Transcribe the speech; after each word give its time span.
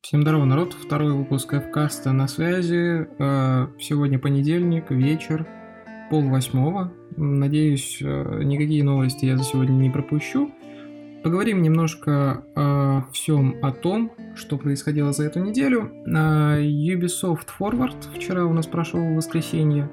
Всем 0.00 0.22
здорово, 0.22 0.46
народ. 0.46 0.72
Второй 0.72 1.12
выпуск 1.12 1.52
Фкаста 1.52 2.12
на 2.12 2.26
связи. 2.26 3.06
Э, 3.18 3.66
Сегодня 3.78 4.18
понедельник, 4.18 4.90
вечер, 4.90 5.46
пол 6.08 6.22
восьмого. 6.22 6.94
Надеюсь, 7.18 7.98
э, 8.00 8.42
никакие 8.44 8.82
новости 8.82 9.26
я 9.26 9.36
за 9.36 9.44
сегодня 9.44 9.74
не 9.74 9.90
пропущу. 9.90 10.50
Поговорим 11.22 11.62
немножко 11.62 12.44
о 12.54 13.04
всем 13.12 13.56
о 13.62 13.72
том, 13.72 14.12
что 14.36 14.56
происходило 14.56 15.12
за 15.12 15.24
эту 15.24 15.40
неделю. 15.40 15.90
Э, 16.06 16.60
Ubisoft 16.60 17.48
Forward 17.58 17.96
вчера 18.14 18.44
у 18.44 18.52
нас 18.52 18.66
прошел 18.66 19.00
в 19.00 19.16
воскресенье. 19.16 19.90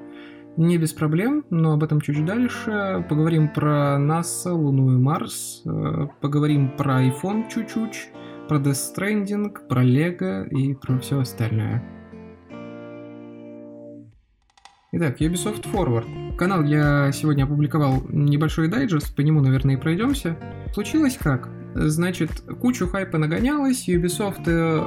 Не 0.58 0.78
без 0.78 0.94
проблем, 0.94 1.44
но 1.50 1.74
об 1.74 1.84
этом 1.84 2.00
чуть 2.00 2.24
дальше. 2.24 3.06
Поговорим 3.10 3.50
про 3.50 3.98
НАСА, 3.98 4.54
Луну 4.54 4.94
и 4.94 4.98
Марс. 4.98 5.64
Э, 5.66 6.08
Поговорим 6.22 6.70
про 6.78 7.06
iPhone 7.06 7.50
чуть-чуть 7.54 8.10
про 8.48 8.60
Death 8.60 8.96
Stranding, 8.96 9.68
про 9.68 9.84
Лего 9.84 10.44
и 10.44 10.76
про 10.76 11.00
все 11.00 11.20
остальное. 11.20 11.84
Итак, 14.98 15.20
Ubisoft 15.20 15.70
Forward. 15.74 16.38
Канал 16.38 16.64
я 16.64 17.12
сегодня 17.12 17.44
опубликовал 17.44 18.02
небольшой 18.08 18.70
дайджест, 18.70 19.14
по 19.14 19.20
нему, 19.20 19.42
наверное, 19.42 19.76
и 19.76 19.78
пройдемся. 19.78 20.38
Случилось 20.74 21.18
как? 21.22 21.50
Значит, 21.74 22.30
кучу 22.62 22.88
хайпа 22.88 23.18
нагонялось, 23.18 23.90
Ubisoft 23.90 24.48
э, 24.48 24.80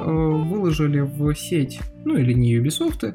выложили 0.49 1.01
в 1.01 1.35
сеть, 1.35 1.79
ну 2.05 2.17
или 2.17 2.33
не 2.33 2.57
Ubisoft, 2.57 3.13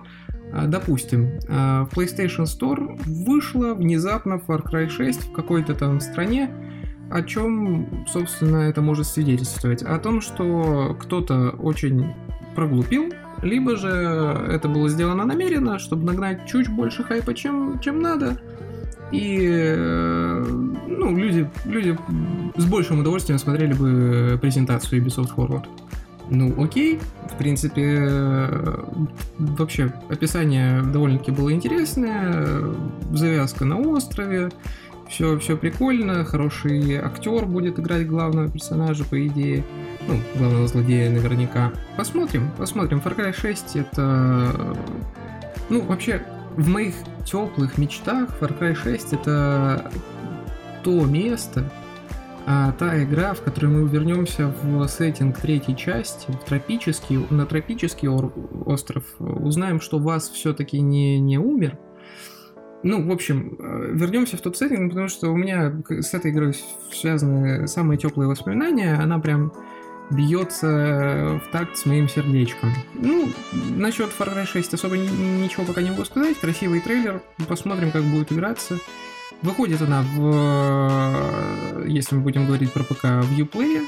а, 0.53 0.67
допустим, 0.69 1.41
э, 1.49 1.85
в 1.85 1.89
PlayStation 1.99 2.45
Store 2.45 2.97
вышло 3.07 3.75
внезапно 3.75 4.35
Far 4.35 4.63
Cry 4.63 4.89
6 4.89 5.31
в 5.31 5.33
какой-то 5.33 5.75
там 5.75 5.99
стране, 5.99 6.49
о 7.11 7.23
чем, 7.23 8.07
собственно, 8.07 8.59
это 8.59 8.83
может 8.83 9.07
свидетельствовать? 9.07 9.83
О 9.83 9.99
том, 9.99 10.21
что 10.21 10.97
кто-то 11.01 11.57
очень 11.59 12.15
проглупил, 12.55 13.13
либо 13.45 13.77
же 13.77 13.89
это 13.89 14.69
было 14.69 14.89
сделано 14.89 15.25
намеренно, 15.25 15.79
чтобы 15.79 16.05
нагнать 16.05 16.47
чуть 16.47 16.69
больше 16.69 17.05
хайпа, 17.05 17.35
чем, 17.35 17.79
чем 17.81 18.01
надо. 18.01 18.39
И 19.13 19.39
э, 19.41 20.45
ну, 20.89 21.17
люди, 21.17 21.49
люди 21.67 21.97
с 22.57 22.65
большим 22.65 23.01
удовольствием 23.01 23.39
смотрели 23.39 23.75
бы 23.75 24.39
презентацию 24.41 25.03
Ubisoft 25.03 25.35
Forward. 25.37 25.67
Ну, 26.31 26.55
окей, 26.63 26.99
в 27.33 27.37
принципе, 27.37 27.99
э, 28.01 28.85
вообще 29.39 29.93
описание 30.09 30.83
довольно-таки 30.83 31.31
было 31.31 31.53
интересное, 31.53 32.75
завязка 33.13 33.67
на 33.67 33.79
острове, 33.79 34.49
все, 35.09 35.39
все 35.39 35.57
прикольно, 35.57 36.25
хороший 36.25 36.97
актер 36.97 37.47
будет 37.47 37.79
играть 37.79 38.07
главного 38.07 38.51
персонажа, 38.51 39.05
по 39.05 39.27
идее. 39.27 39.65
Ну, 40.07 40.21
главного 40.37 40.67
злодея 40.67 41.11
наверняка. 41.11 41.73
Посмотрим, 41.97 42.51
посмотрим. 42.59 43.01
Far 43.05 43.17
Cry 43.17 43.33
6 43.33 43.77
это... 43.77 44.77
Ну, 45.71 45.83
вообще, 45.83 46.23
в 46.57 46.69
моих 46.69 46.95
теплых 47.25 47.79
мечтах 47.79 48.31
Far 48.41 48.59
Cry 48.59 48.75
6 48.75 49.13
это 49.15 49.91
то 50.83 51.05
место, 51.05 51.71
а 52.47 52.73
та 52.73 53.03
игра, 53.03 53.33
в 53.33 53.41
которой 53.41 53.67
мы 53.67 53.89
вернемся 53.89 54.53
в 54.63 54.87
сеттинг 54.87 55.39
третьей 55.39 55.75
части, 55.75 56.31
в 56.31 56.45
тропический, 56.45 57.27
на 57.31 57.47
тропический 57.47 58.09
остров, 58.09 59.05
узнаем, 59.19 59.81
что 59.81 59.99
вас 59.99 60.29
все-таки 60.29 60.81
не, 60.81 61.19
не 61.19 61.39
умер, 61.39 61.79
ну, 62.85 63.07
в 63.07 63.11
общем, 63.11 63.57
вернемся 63.93 64.37
в 64.37 64.41
тот 64.43 64.57
сеттинг, 64.57 64.91
потому 64.91 65.09
что 65.09 65.31
у 65.31 65.37
меня 65.37 65.83
с 65.89 66.15
этой 66.15 66.31
игрой 66.31 66.55
связаны 66.93 67.67
самые 67.67 67.99
теплые 67.99 68.29
воспоминания. 68.29 68.95
Она 68.95 69.19
прям 69.19 69.53
бьется 70.11 71.41
в 71.43 71.51
такт 71.51 71.79
с 71.79 71.87
моим 71.87 72.09
сердечком. 72.09 72.71
Ну, 72.95 73.29
насчет 73.77 74.11
Far 74.11 74.35
Cry 74.35 74.47
6 74.47 74.75
особо 74.75 74.99
ничего 74.99 75.65
пока 75.65 75.81
не 75.81 75.91
могу 75.91 76.05
сказать. 76.05 76.39
Красивый 76.39 76.81
трейлер. 76.81 77.23
Посмотрим, 77.49 77.91
как 77.91 78.03
будет 78.05 78.31
играться. 78.31 78.79
Выходит 79.43 79.83
она 79.83 80.03
в, 80.03 81.85
если 81.87 82.15
мы 82.17 82.23
будем 82.23 82.47
говорить 82.47 82.73
про 82.73 82.85
ПК, 82.85 83.05
в 83.23 83.39
Uplay 83.39 83.83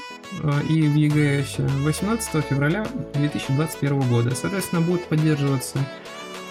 и 0.69 0.81
в 0.83 0.95
EGS 0.95 1.83
18 1.83 2.45
февраля 2.45 2.85
2021 3.13 4.01
года. 4.01 4.35
Соответственно, 4.35 4.81
будет 4.81 5.05
поддерживаться 5.05 5.79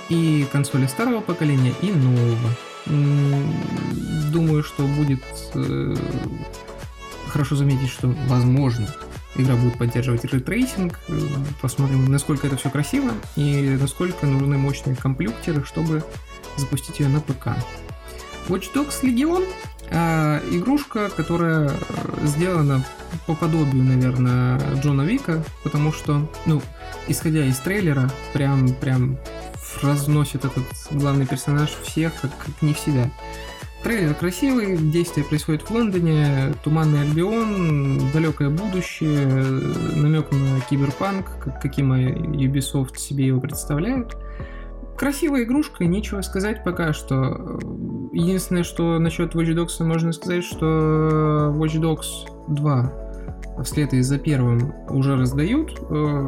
и 0.09 0.47
консоли 0.53 0.87
старого 0.87 1.21
поколения, 1.21 1.75
и 1.83 1.91
нового. 1.91 2.51
Думаю, 4.33 4.63
что 4.63 4.85
будет 4.85 5.23
э, 5.55 5.97
хорошо 7.29 7.57
заметить, 7.57 7.91
что 7.91 8.15
возможно 8.29 8.87
игра 9.37 9.57
будет 9.57 9.79
поддерживать 9.79 10.25
ray 10.25 10.45
tracing. 10.45 10.99
Посмотрим, 11.61 12.07
насколько 12.07 12.47
это 12.47 12.57
все 12.57 12.71
красиво 12.71 13.13
и 13.37 13.77
насколько 13.81 14.27
нужны 14.27 14.57
мощные 14.59 14.97
компьютеры, 14.97 15.65
чтобы 15.65 16.03
запустить 16.57 17.01
ее 17.01 17.09
на 17.09 17.21
ПК. 17.21 17.49
Watch 18.49 18.73
Dogs 18.75 19.03
Legion 19.03 19.45
э, 19.91 20.41
игрушка, 20.53 21.11
которая 21.11 21.71
сделана 22.23 22.85
по 23.27 23.35
подобию, 23.35 23.83
наверное, 23.83 24.61
Джона 24.81 25.03
Вика, 25.03 25.43
потому 25.65 25.93
что, 25.93 26.31
ну, 26.47 26.63
исходя 27.09 27.45
из 27.45 27.59
трейлера, 27.59 28.11
прям, 28.33 28.69
прям 28.75 29.19
разносит 29.83 30.45
этот 30.45 30.65
главный 30.91 31.27
персонаж 31.27 31.71
всех, 31.83 32.13
как, 32.21 32.31
как 32.39 32.63
не 32.63 32.75
в 32.75 32.79
себя. 32.79 33.11
Трейлер 33.83 34.15
красивый, 34.15 34.77
действие 34.77 35.25
происходит 35.25 35.63
в 35.63 35.71
Лондоне, 35.71 36.55
туманный 36.65 37.03
Альбион, 37.03 38.11
далекое 38.13 38.51
будущее, 38.51 39.27
намек 39.95 40.33
на 40.33 40.61
киберпанк, 40.69 41.39
как, 41.39 41.63
каким 41.63 41.93
Ubisoft 41.93 42.97
себе 42.97 43.27
его 43.27 43.41
представляют. 43.41 44.17
Красивая 44.97 45.45
игрушка, 45.45 45.85
нечего 45.85 46.23
сказать 46.23 46.65
пока 46.65 46.93
что. 46.93 47.61
Единственное, 48.13 48.65
что 48.65 48.99
насчет 48.99 49.35
Watch 49.35 49.55
Dogs 49.55 49.85
можно 49.85 50.13
сказать, 50.13 50.43
что 50.43 51.55
Watch 51.55 51.79
Dogs 51.79 52.27
2 52.49 53.06
вслед 53.65 53.93
и 53.95 54.03
за 54.03 54.19
первым 54.19 54.73
уже 54.89 55.17
раздают. 55.17 55.79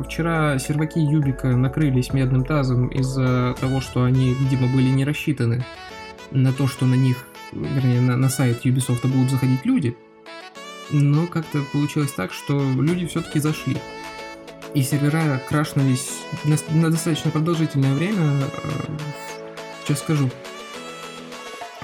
Вчера 0.07 0.59
серваки 0.59 0.99
Юбика 0.99 1.49
накрылись 1.49 2.13
медным 2.13 2.45
тазом 2.45 2.89
из-за 2.89 3.55
того, 3.61 3.81
что 3.81 4.05
они, 4.05 4.35
видимо, 4.35 4.67
были 4.69 4.89
не 4.89 5.05
рассчитаны 5.05 5.65
на 6.31 6.53
то, 6.53 6.67
что 6.67 6.87
на 6.87 6.95
них, 6.95 7.17
вернее, 7.53 8.01
на, 8.01 8.17
на 8.17 8.29
сайт 8.29 8.65
Ubisoft 8.65 9.07
будут 9.07 9.31
заходить 9.31 9.65
люди. 9.65 9.97
Но 10.91 11.27
как-то 11.27 11.61
получилось 11.73 12.13
так, 12.13 12.33
что 12.33 12.59
люди 12.59 13.07
все-таки 13.07 13.41
зашли. 13.41 13.77
И 14.75 14.83
сервера 14.83 15.41
крашнулись 15.49 16.11
на, 16.45 16.57
на 16.81 16.91
достаточно 16.91 17.31
продолжительное 17.31 17.95
время. 17.95 18.23
Сейчас 19.85 20.01
скажу, 20.01 20.31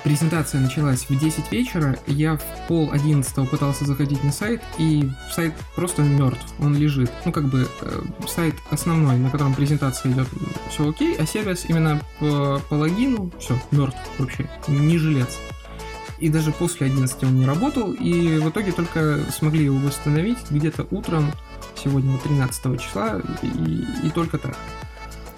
Презентация 0.05 0.61
началась 0.61 1.07
в 1.09 1.19
10 1.19 1.51
вечера, 1.51 1.99
я 2.07 2.37
в 2.37 2.45
пол 2.69 2.91
11 2.93 3.49
пытался 3.49 3.87
заходить 3.87 4.23
на 4.23 4.33
сайт, 4.33 4.63
и 4.77 5.11
сайт 5.33 5.55
просто 5.75 6.03
мертв, 6.03 6.45
он 6.59 6.77
лежит. 6.77 7.11
Ну, 7.25 7.33
как 7.33 7.49
бы 7.49 7.67
э, 7.81 8.03
сайт 8.29 8.55
основной, 8.71 9.17
на 9.17 9.31
котором 9.31 9.55
презентация 9.55 10.13
идет, 10.13 10.29
все 10.69 10.91
окей, 10.91 11.17
а 11.17 11.25
сервис 11.25 11.65
именно 11.69 12.03
по, 12.19 12.61
по 12.69 12.75
логину, 12.75 13.33
все, 13.41 13.59
мертв 13.71 13.97
вообще, 14.19 14.47
не 14.69 14.99
жилец. 14.99 15.39
И 16.19 16.29
даже 16.29 16.53
после 16.53 16.89
11 16.89 17.25
он 17.25 17.39
не 17.39 17.47
работал, 17.47 17.91
и 17.95 18.39
в 18.41 18.51
итоге 18.51 18.73
только 18.73 19.21
смогли 19.33 19.65
его 19.65 19.79
восстановить 19.79 20.39
где-то 20.51 20.87
утром, 20.91 21.33
сегодня 21.83 22.19
13 22.19 22.79
числа, 22.79 23.23
и, 23.43 24.07
и 24.07 24.11
только 24.11 24.37
так. 24.37 24.55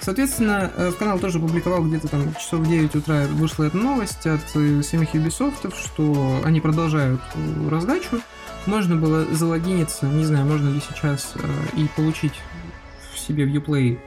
Соответственно, 0.07 0.71
в 0.77 0.93
канал 0.99 1.19
тоже 1.19 1.41
публиковал 1.41 1.85
где-то 1.85 2.07
там 2.07 2.33
часов 2.35 2.61
в 2.61 2.69
9 2.69 2.95
утра 2.95 3.27
вышла 3.27 3.65
эта 3.65 3.77
новость 3.77 4.25
от 4.25 4.41
самих 4.51 5.17
Ubisoft, 5.17 5.75
что 5.77 6.41
они 6.45 6.61
продолжают 6.61 7.21
раздачу. 7.69 8.21
Можно 8.67 8.95
было 8.95 9.25
залогиниться, 9.35 10.07
не 10.07 10.25
знаю, 10.25 10.47
можно 10.47 10.69
ли 10.73 10.81
сейчас 10.81 11.35
и 11.77 11.89
получить 11.97 12.35
в 13.13 13.19
себе 13.19 13.47
в 13.47 13.49
Uplay, 13.49 13.99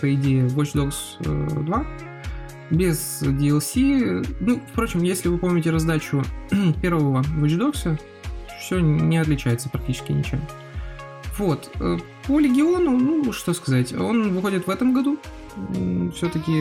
по 0.00 0.14
идее, 0.14 0.46
Watch 0.46 0.72
Dogs 0.72 1.62
2 1.62 1.86
без 2.70 3.20
DLC. 3.20 4.26
Ну, 4.40 4.62
впрочем, 4.72 5.02
если 5.02 5.28
вы 5.28 5.36
помните 5.36 5.68
раздачу 5.70 6.24
первого 6.80 7.20
Watch 7.20 7.58
Dogs, 7.58 8.00
все 8.60 8.78
не 8.78 9.18
отличается 9.18 9.68
практически 9.68 10.10
ничем. 10.10 10.40
Вот. 11.38 11.70
По 12.26 12.38
Легиону, 12.38 12.98
ну, 12.98 13.32
что 13.32 13.54
сказать, 13.54 13.92
он 13.92 14.34
выходит 14.34 14.66
в 14.66 14.70
этом 14.70 14.94
году. 14.94 15.18
Все-таки 16.14 16.52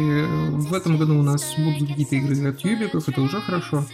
в 0.51 0.73
этом 0.73 0.97
году 0.97 1.17
у 1.17 1.23
нас 1.23 1.55
будут 1.57 1.87
какие-то 1.89 2.15
игры 2.15 2.49
от 2.49 2.59
Юбиков, 2.61 3.07
это 3.07 3.21
уже 3.21 3.41
хорошо. 3.41 3.85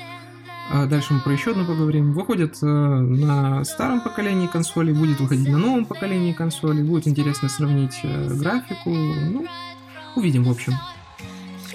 А 0.72 0.86
дальше 0.86 1.14
мы 1.14 1.20
про 1.22 1.34
еще 1.34 1.52
одну 1.52 1.66
поговорим. 1.66 2.14
Выходит 2.14 2.60
э, 2.62 2.66
на 2.66 3.64
старом 3.64 4.02
поколении 4.02 4.46
консолей, 4.46 4.94
будет 4.94 5.20
выходить 5.20 5.50
на 5.50 5.58
новом 5.58 5.86
поколении 5.86 6.32
консолей. 6.32 6.84
Будет 6.84 7.08
интересно 7.08 7.50
сравнить 7.50 8.00
э, 8.04 8.28
графику. 8.36 8.92
Ну, 8.92 9.48
увидим, 10.16 10.44
в 10.44 10.52
общем. 10.52 10.74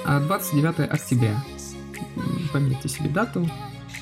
29 0.05 0.79
а 0.79 0.85
октября. 0.85 1.43
Пометьте 2.53 2.89
себе 2.89 3.09
дату. 3.09 3.51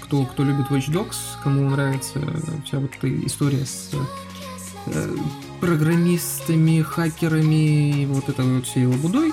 Кто, 0.02 0.26
кто 0.26 0.44
любит 0.44 0.66
Watch 0.66 0.90
Dogs, 0.92 1.16
кому 1.42 1.70
нравится 1.70 2.20
вся 2.66 2.78
вот 2.78 2.90
эта 2.98 3.26
история 3.26 3.64
с 3.64 3.94
э, 3.94 3.96
программистами, 5.60 6.82
хакерами 6.82 8.02
и 8.02 8.06
вот 8.06 8.28
это 8.28 8.42
вот 8.42 8.66
всей 8.66 8.86
лабудой, 8.86 9.32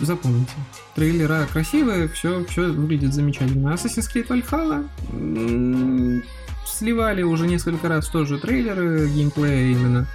запомните. 0.00 0.52
Трейлера 0.94 1.46
красивые, 1.52 2.08
все, 2.08 2.44
все 2.46 2.72
выглядит 2.72 3.14
замечательно. 3.14 3.70
Assassin's 3.74 4.08
Creed 4.12 4.28
Valhalla 4.28 6.22
сливали 6.66 7.22
уже 7.22 7.46
несколько 7.46 7.88
раз 7.88 8.08
тоже 8.08 8.38
трейлеры 8.38 9.08
геймплея 9.08 9.72
именно. 9.72 10.06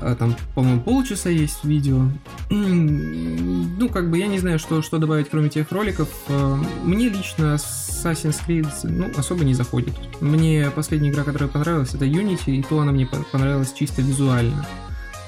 А 0.00 0.14
там, 0.14 0.36
по-моему, 0.54 0.80
полчаса 0.80 1.30
есть 1.30 1.64
видео. 1.64 2.02
Ну, 3.78 3.88
как 3.88 4.10
бы 4.10 4.18
я 4.18 4.26
не 4.26 4.40
знаю, 4.40 4.58
что, 4.58 4.82
что 4.82 4.98
добавить, 4.98 5.30
кроме 5.30 5.50
тех 5.50 5.70
роликов. 5.70 6.08
А, 6.28 6.58
мне 6.82 7.08
лично 7.08 7.54
Assassin's 7.54 8.40
Creed 8.46 8.68
ну, 8.82 9.08
особо 9.16 9.44
не 9.44 9.54
заходит. 9.54 9.94
Мне 10.20 10.70
последняя 10.74 11.10
игра, 11.10 11.22
которая 11.22 11.48
понравилась, 11.48 11.94
это 11.94 12.04
Unity, 12.04 12.56
и 12.56 12.62
то 12.62 12.80
она 12.80 12.90
мне 12.90 13.06
понравилась 13.06 13.72
чисто 13.72 14.02
визуально. 14.02 14.66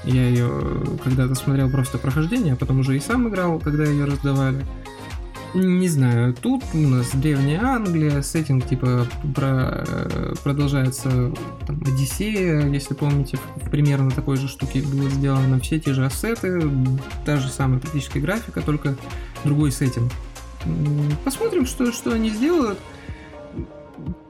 Я 0.04 0.28
ее 0.28 0.50
когда-то 1.04 1.34
смотрел 1.34 1.70
просто 1.70 1.98
прохождение, 1.98 2.54
а 2.54 2.56
потом 2.56 2.80
уже 2.80 2.96
и 2.96 3.00
сам 3.00 3.28
играл, 3.28 3.60
когда 3.60 3.84
ее 3.84 4.04
раздавали. 4.04 4.64
Не 5.52 5.88
знаю, 5.88 6.32
тут 6.32 6.62
у 6.74 6.78
нас 6.78 7.10
древняя 7.12 7.60
Англия, 7.62 8.22
сеттинг 8.22 8.66
типа 8.66 9.06
про, 9.34 9.84
продолжается 10.44 11.32
там, 11.66 11.82
Одиссея, 11.82 12.68
если 12.68 12.94
помните, 12.94 13.36
примерно 13.70 14.12
такой 14.12 14.36
же 14.36 14.46
штуки 14.46 14.78
было 14.78 15.10
сделано, 15.10 15.58
все 15.58 15.80
те 15.80 15.92
же 15.92 16.04
ассеты, 16.04 16.62
та 17.24 17.36
же 17.36 17.48
самая 17.48 17.80
практическая 17.80 18.20
графика, 18.20 18.60
только 18.60 18.94
другой 19.44 19.72
сеттинг. 19.72 20.12
Посмотрим, 21.24 21.66
что, 21.66 21.90
что 21.90 22.12
они 22.12 22.30
сделают. 22.30 22.78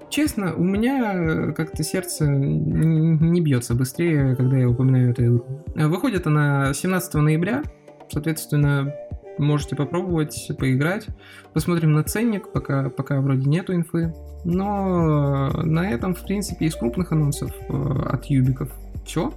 Честно, 0.09 0.55
у 0.55 0.65
меня 0.65 1.53
как-то 1.53 1.85
сердце 1.85 2.27
не 2.27 3.41
бьется 3.43 3.75
быстрее, 3.75 4.35
когда 4.37 4.57
я 4.57 4.69
упоминаю 4.71 5.11
эту 5.11 5.25
игру. 5.25 5.65
Выходит 5.75 6.27
она 6.27 6.73
17 6.73 7.15
ноября, 7.15 7.63
соответственно, 8.09 8.93
можете 9.41 9.77
попробовать 9.77 10.51
поиграть. 10.59 11.07
Посмотрим 11.53 11.93
на 11.93 12.05
ценник, 12.05 12.53
пока, 12.53 12.91
пока 12.91 13.21
вроде 13.21 13.49
нету 13.49 13.75
инфы. 13.75 14.15
Но 14.45 15.51
на 15.63 15.91
этом, 15.91 16.15
в 16.15 16.25
принципе, 16.25 16.67
из 16.67 16.75
крупных 16.75 17.13
анонсов 17.13 17.53
э, 17.69 18.03
от 18.07 18.27
юбиков 18.27 18.71
все. 19.05 19.33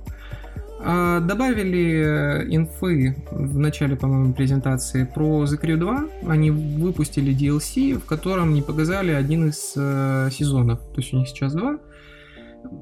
А, 0.86 1.22
добавили 1.22 2.44
э, 2.44 2.46
инфы 2.50 3.16
в 3.32 3.58
начале, 3.58 3.96
по-моему, 3.96 4.34
презентации 4.34 5.06
про 5.06 5.46
The 5.46 5.62
Crew 5.62 5.78
2. 5.78 6.06
Они 6.28 6.52
выпустили 6.52 7.34
DLC, 7.34 7.98
в 7.98 8.06
котором 8.06 8.54
не 8.54 8.62
показали 8.62 9.12
один 9.12 9.48
из 9.48 9.74
э, 9.78 10.30
сезонов. 10.32 10.80
То 10.94 11.02
есть 11.02 11.14
у 11.14 11.18
них 11.18 11.28
сейчас 11.30 11.54
два. 11.54 11.78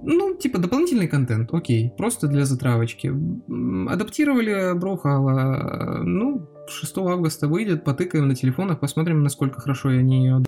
Ну, 0.04 0.36
типа 0.36 0.60
дополнительный 0.60 1.08
контент, 1.08 1.54
окей, 1.54 1.92
просто 1.98 2.28
для 2.28 2.46
затравочки. 2.46 3.14
Адаптировали 3.90 4.78
Брохала, 4.78 6.02
ну, 6.04 6.48
6 6.68 6.98
августа 6.98 7.48
выйдет, 7.48 7.84
потыкаем 7.84 8.28
на 8.28 8.36
телефонах, 8.36 8.80
посмотрим, 8.80 9.24
насколько 9.24 9.60
хорошо 9.60 9.90
они 9.90 10.26
ее 10.26 10.44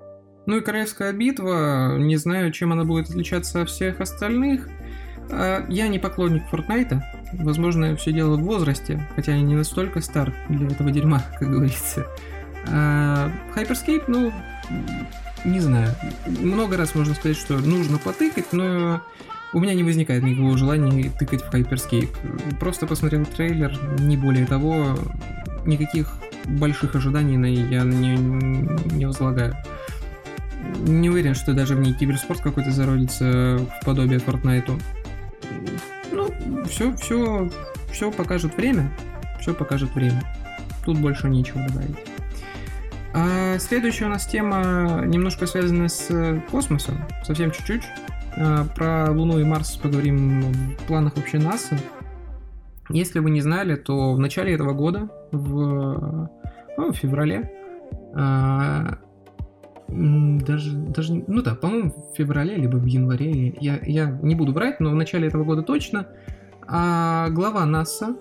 ну 0.45 0.57
и 0.57 0.61
Королевская 0.61 1.13
битва, 1.13 1.97
не 1.97 2.17
знаю, 2.17 2.51
чем 2.51 2.73
она 2.73 2.83
будет 2.83 3.09
отличаться 3.09 3.61
от 3.61 3.69
всех 3.69 4.01
остальных. 4.01 4.67
А, 5.31 5.65
я 5.69 5.87
не 5.87 5.99
поклонник 5.99 6.43
Фортнайта. 6.49 7.01
Возможно, 7.33 7.95
все 7.95 8.11
дело 8.11 8.35
в 8.35 8.43
возрасте, 8.43 9.07
хотя 9.15 9.33
я 9.35 9.41
не 9.41 9.55
настолько 9.55 10.01
стар 10.01 10.33
для 10.49 10.67
этого 10.67 10.91
дерьма, 10.91 11.23
как 11.39 11.49
говорится. 11.49 12.07
А, 12.69 13.31
Hyperscape, 13.55 14.03
ну, 14.07 14.33
не 15.45 15.59
знаю. 15.59 15.93
Много 16.25 16.77
раз 16.77 16.95
можно 16.95 17.13
сказать, 17.13 17.37
что 17.37 17.57
нужно 17.57 17.97
потыкать, 17.97 18.53
но 18.53 19.01
у 19.53 19.59
меня 19.59 19.73
не 19.73 19.83
возникает 19.83 20.23
никакого 20.23 20.57
желания 20.57 21.11
тыкать 21.17 21.41
в 21.41 21.53
Hyperscape. 21.53 22.57
Просто 22.59 22.87
посмотрел 22.87 23.25
трейлер, 23.25 23.77
не 23.99 24.17
более 24.17 24.45
того, 24.45 24.97
никаких 25.65 26.11
больших 26.45 26.95
ожиданий 26.95 27.37
на 27.37 27.45
я 27.45 27.83
не, 27.83 28.15
не 28.95 29.05
возлагаю. 29.05 29.55
Не 30.87 31.09
уверен, 31.09 31.35
что 31.35 31.53
даже 31.53 31.75
в 31.75 31.79
ней 31.79 31.93
киберспорт 31.93 32.41
какой-то 32.41 32.71
зародится 32.71 33.59
в 33.59 33.85
подобие 33.85 34.19
Fortnite 34.19 34.79
все, 36.73 36.95
все, 36.95 37.49
все 37.91 38.11
покажет 38.11 38.55
время. 38.57 38.91
Все 39.39 39.53
покажет 39.53 39.93
время. 39.93 40.23
Тут 40.85 40.99
больше 40.99 41.29
нечего 41.29 41.61
добавить. 41.67 42.12
А 43.13 43.59
следующая 43.59 44.05
у 44.05 44.09
нас 44.09 44.25
тема 44.25 45.03
немножко 45.05 45.45
связана 45.45 45.87
с 45.87 46.41
космосом. 46.49 46.97
Совсем 47.23 47.51
чуть-чуть. 47.51 47.83
А, 48.35 48.65
про 48.75 49.11
Луну 49.11 49.37
и 49.39 49.43
Марс 49.43 49.75
поговорим 49.75 50.51
в 50.51 50.87
планах 50.87 51.15
вообще 51.15 51.37
НАСА. 51.37 51.77
Если 52.89 53.19
вы 53.19 53.29
не 53.29 53.41
знали, 53.41 53.75
то 53.75 54.13
в 54.13 54.19
начале 54.19 54.53
этого 54.53 54.73
года, 54.73 55.09
в, 55.31 56.29
ну, 56.77 56.91
в 56.91 56.95
феврале, 56.95 57.51
а, 58.15 58.97
даже, 59.87 60.75
даже, 60.75 61.23
ну 61.27 61.41
да, 61.41 61.55
по-моему, 61.55 61.91
в 61.91 62.17
феврале, 62.17 62.55
либо 62.55 62.77
в 62.77 62.85
январе, 62.85 63.55
я, 63.59 63.79
я 63.83 64.09
не 64.21 64.35
буду 64.35 64.53
брать, 64.53 64.79
но 64.79 64.89
в 64.89 64.95
начале 64.95 65.27
этого 65.27 65.43
года 65.43 65.61
точно, 65.61 66.07
а 66.67 67.29
глава 67.29 67.65
НАСА 67.65 68.15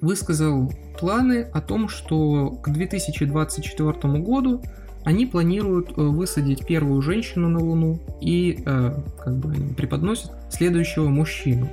высказал 0.00 0.72
планы 0.98 1.42
о 1.52 1.60
том, 1.60 1.88
что 1.88 2.50
к 2.50 2.70
2024 2.70 4.18
году 4.18 4.62
они 5.04 5.26
планируют 5.26 5.90
э, 5.90 6.00
высадить 6.00 6.66
первую 6.66 7.02
женщину 7.02 7.48
на 7.48 7.58
Луну 7.58 8.00
и 8.20 8.62
э, 8.64 8.94
как 9.18 9.36
бы 9.36 9.52
они 9.52 9.74
преподносят 9.74 10.30
следующего 10.50 11.08
мужчину. 11.08 11.68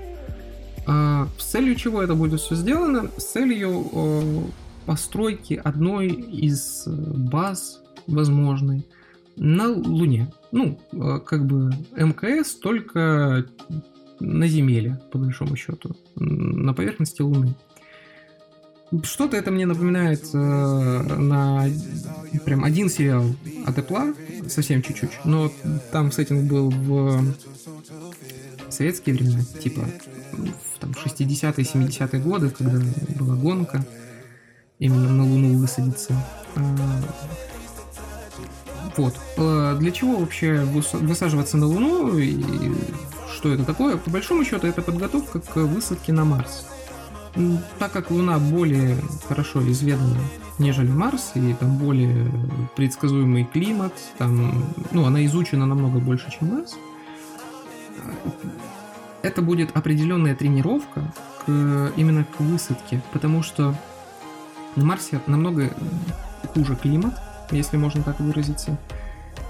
А, 0.87 1.27
с 1.37 1.45
целью 1.45 1.75
чего 1.75 2.01
это 2.01 2.15
будет 2.15 2.39
все 2.39 2.55
сделано? 2.55 3.11
С 3.17 3.31
целью 3.31 3.85
э, 3.91 4.41
постройки 4.87 5.53
одной 5.63 6.07
из 6.07 6.87
э, 6.87 6.91
баз 6.91 7.81
возможной 8.07 8.87
на 9.35 9.67
Луне. 9.67 10.33
Ну, 10.51 10.79
э, 10.91 11.19
как 11.23 11.45
бы 11.45 11.71
МКС, 11.95 12.55
только 12.55 13.45
на 14.19 14.47
Земле, 14.47 14.99
по 15.11 15.19
большому 15.19 15.55
счету, 15.55 15.95
на 16.15 16.73
поверхности 16.73 17.21
Луны. 17.21 17.55
Что-то 19.03 19.37
это 19.37 19.51
мне 19.51 19.65
напоминает 19.65 20.23
э, 20.33 20.37
на 20.37 21.67
прям 22.45 22.63
один 22.63 22.89
сериал 22.89 23.25
от 23.65 23.77
Apple, 23.77 24.49
совсем 24.49 24.81
чуть-чуть, 24.81 25.11
но 25.25 25.51
там 25.91 26.11
сеттинг 26.11 26.49
был 26.49 26.71
в 26.71 27.35
советские 28.69 29.15
времена, 29.15 29.43
типа 29.61 29.81
в 30.31 30.79
там, 30.79 30.91
60-е, 30.91 31.63
70-е 31.63 32.21
годы, 32.21 32.49
когда 32.49 32.79
была 33.15 33.35
гонка, 33.35 33.85
именно 34.79 35.09
на 35.09 35.23
Луну 35.23 35.57
высадиться. 35.57 36.13
А, 36.55 36.75
вот. 38.97 39.15
А 39.37 39.75
для 39.77 39.91
чего 39.91 40.17
вообще 40.17 40.61
высаживаться 40.63 41.57
на 41.57 41.67
Луну 41.67 42.17
и 42.17 42.43
что 43.35 43.53
это 43.53 43.63
такое? 43.63 43.97
По 43.97 44.09
большому 44.09 44.43
счету, 44.43 44.67
это 44.67 44.81
подготовка 44.81 45.39
к 45.39 45.55
высадке 45.57 46.11
на 46.11 46.25
Марс. 46.25 46.65
Так 47.77 47.91
как 47.93 48.11
Луна 48.11 48.37
более 48.37 48.97
хорошо 49.27 49.61
изведана, 49.69 50.17
нежели 50.57 50.89
Марс, 50.89 51.31
и 51.35 51.53
там 51.53 51.77
более 51.77 52.29
предсказуемый 52.75 53.45
климат, 53.45 53.93
там, 54.17 54.65
ну, 54.91 55.05
она 55.05 55.25
изучена 55.25 55.65
намного 55.65 55.99
больше, 55.99 56.29
чем 56.31 56.49
Марс, 56.55 56.75
это 59.21 59.41
будет 59.41 59.75
определенная 59.75 60.35
тренировка 60.35 61.13
к, 61.45 61.91
именно 61.95 62.25
к 62.25 62.39
высадке, 62.39 63.01
потому 63.13 63.41
что 63.43 63.75
на 64.75 64.85
Марсе 64.85 65.21
намного 65.27 65.71
хуже 66.53 66.75
климат, 66.75 67.13
если 67.51 67.77
можно 67.77 68.03
так 68.03 68.19
выразиться. 68.19 68.77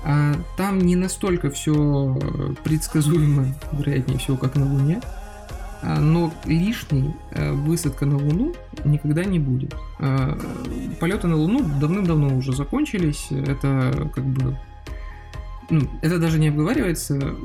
А 0.05 0.34
там 0.58 0.79
не 0.79 0.96
настолько 0.96 1.50
все 1.50 2.17
предсказуемо, 2.63 3.48
вероятнее 3.72 4.19
всего, 4.19 4.38
как 4.38 4.55
на 4.55 4.65
Луне. 4.65 5.01
А, 5.81 6.00
но 6.00 6.33
лишней 6.45 7.13
э, 7.31 7.51
высадка 7.51 8.05
на 8.05 8.17
Луну 8.17 8.53
никогда 8.83 9.24
не 9.24 9.39
будет. 9.39 9.75
А, 10.00 10.38
полеты 11.00 11.27
на 11.27 11.36
Луну 11.36 11.63
давным-давно 11.79 12.36
уже 12.36 12.53
закончились. 12.53 13.27
Это 13.31 14.09
как 14.13 14.25
бы 14.25 14.57
ну, 15.69 15.88
это 16.01 16.17
даже 16.17 16.39
не 16.39 16.48
обговаривается. 16.48 17.36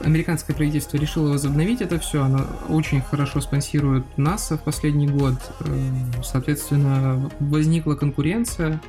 Американское 0.00 0.54
правительство 0.54 0.96
решило 0.96 1.30
возобновить 1.30 1.80
это 1.80 1.98
все. 1.98 2.22
Оно 2.22 2.46
очень 2.68 3.00
хорошо 3.00 3.40
спонсирует 3.40 4.04
НАСА 4.16 4.56
в 4.56 4.62
последний 4.62 5.08
год. 5.08 5.34
Э, 5.60 5.90
соответственно, 6.22 7.30
возникла 7.40 7.94
конкуренция 7.96 8.80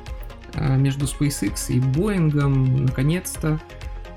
а, 0.54 0.76
между 0.76 1.06
SpaceX 1.06 1.70
и 1.70 1.80
Boeing, 1.80 2.32
наконец-то, 2.36 3.60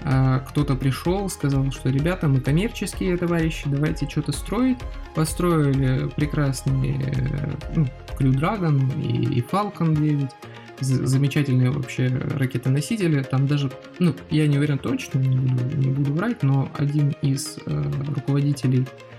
кто-то 0.03 0.75
пришел, 0.75 1.29
сказал, 1.29 1.71
что 1.71 1.89
ребята, 1.89 2.27
мы 2.27 2.41
коммерческие 2.41 3.17
товарищи, 3.17 3.63
давайте 3.65 4.09
что-то 4.09 4.31
строить. 4.31 4.77
Построили 5.15 6.09
прекрасный 6.15 6.99
ну, 7.75 7.87
Crew 8.19 8.33
Dragon 8.33 9.01
и, 9.01 9.39
и 9.39 9.41
Falcon 9.41 9.95
9 9.95 10.29
замечательные 10.79 11.71
вообще 11.71 12.07
ракетоносители. 12.07 13.21
Там 13.23 13.47
даже, 13.47 13.71
ну, 13.99 14.15
я 14.29 14.47
не 14.47 14.57
уверен 14.57 14.77
точно, 14.77 15.19
не 15.19 15.37
буду, 15.37 15.77
не 15.77 15.91
буду 15.91 16.13
врать, 16.13 16.43
но 16.43 16.69
один 16.77 17.15
из 17.21 17.59
э, 17.65 17.83
руководителей 18.15 18.85
а 18.85 19.12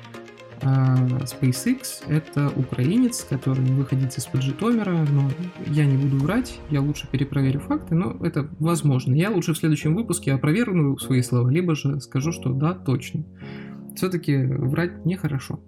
SpaceX— 0.60 2.04
это 2.08 2.50
украинец, 2.56 3.24
который 3.28 3.64
выходит 3.64 4.16
из-под 4.16 4.42
но 4.60 5.30
я 5.66 5.84
не 5.84 5.96
буду 5.96 6.18
врать, 6.18 6.58
я 6.70 6.80
лучше 6.80 7.08
перепроверю 7.10 7.60
факты, 7.60 7.94
но 7.94 8.16
это 8.24 8.48
возможно. 8.58 9.14
Я 9.14 9.30
лучше 9.30 9.52
в 9.52 9.58
следующем 9.58 9.94
выпуске 9.94 10.32
опровергну 10.32 10.98
свои 10.98 11.22
слова, 11.22 11.48
либо 11.48 11.74
же 11.74 12.00
скажу, 12.00 12.32
что 12.32 12.52
да, 12.52 12.74
точно. 12.74 13.24
Все-таки 13.96 14.44
врать 14.44 15.04
нехорошо. 15.04 15.60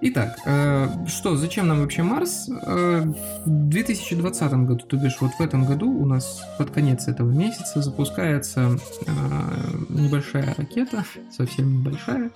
Итак, 0.00 0.38
э, 0.46 0.86
что, 1.08 1.34
зачем 1.34 1.66
нам 1.66 1.80
вообще 1.80 2.04
Марс? 2.04 2.48
Э, 2.48 3.02
в 3.44 3.68
2020 3.68 4.52
году, 4.64 4.86
то 4.86 4.96
бишь 4.96 5.16
вот 5.20 5.32
в 5.32 5.40
этом 5.40 5.64
году 5.64 5.90
у 5.90 6.06
нас 6.06 6.40
под 6.56 6.70
конец 6.70 7.08
этого 7.08 7.32
месяца 7.32 7.82
запускается 7.82 8.78
э, 9.06 9.10
небольшая 9.88 10.54
ракета, 10.56 11.04
совсем 11.32 11.80
небольшая, 11.80 12.30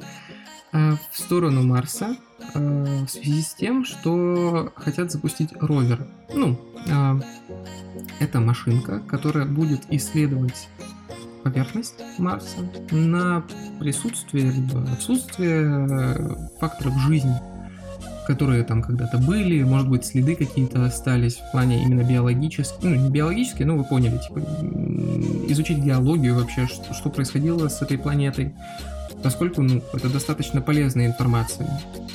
в 0.73 0.99
сторону 1.12 1.62
Марса 1.62 2.17
э, 2.55 3.05
в 3.05 3.09
связи 3.09 3.43
с 3.43 3.55
тем, 3.55 3.85
что 3.85 4.73
хотят 4.75 5.12
запустить 5.12 5.50
ровер. 5.61 6.07
Ну, 6.35 6.59
э, 6.87 7.21
это 8.21 8.41
машинка, 8.41 9.00
которая 9.00 9.45
будет 9.45 9.83
исследовать 9.91 10.69
поверхность 11.45 12.00
Марса 12.19 12.59
на 12.91 13.45
присутствие 13.81 14.50
либо 14.50 14.83
отсутствие 14.93 16.49
факторов 16.61 16.97
жизни, 17.00 17.35
которые 18.26 18.62
там 18.62 18.81
когда-то 18.81 19.19
были, 19.19 19.62
может 19.64 19.91
быть, 19.91 20.07
следы 20.07 20.37
какие-то 20.37 20.85
остались 20.85 21.37
в 21.37 21.50
плане 21.50 21.83
именно 21.83 22.02
биологических, 22.02 22.83
ну, 22.83 22.95
не 22.95 23.11
биологические, 23.11 23.67
но 23.67 23.76
вы 23.76 23.85
поняли, 23.85 24.19
типа, 24.19 24.38
изучить 25.50 25.79
геологию 25.79 26.37
вообще, 26.37 26.67
что, 26.67 26.95
что 26.95 27.11
происходило 27.11 27.69
с 27.69 27.83
этой 27.83 27.99
планетой, 27.99 28.55
поскольку 29.23 29.62
ну, 29.62 29.83
это 29.93 30.09
достаточно 30.09 30.61
полезная 30.61 31.07
информация. 31.07 31.67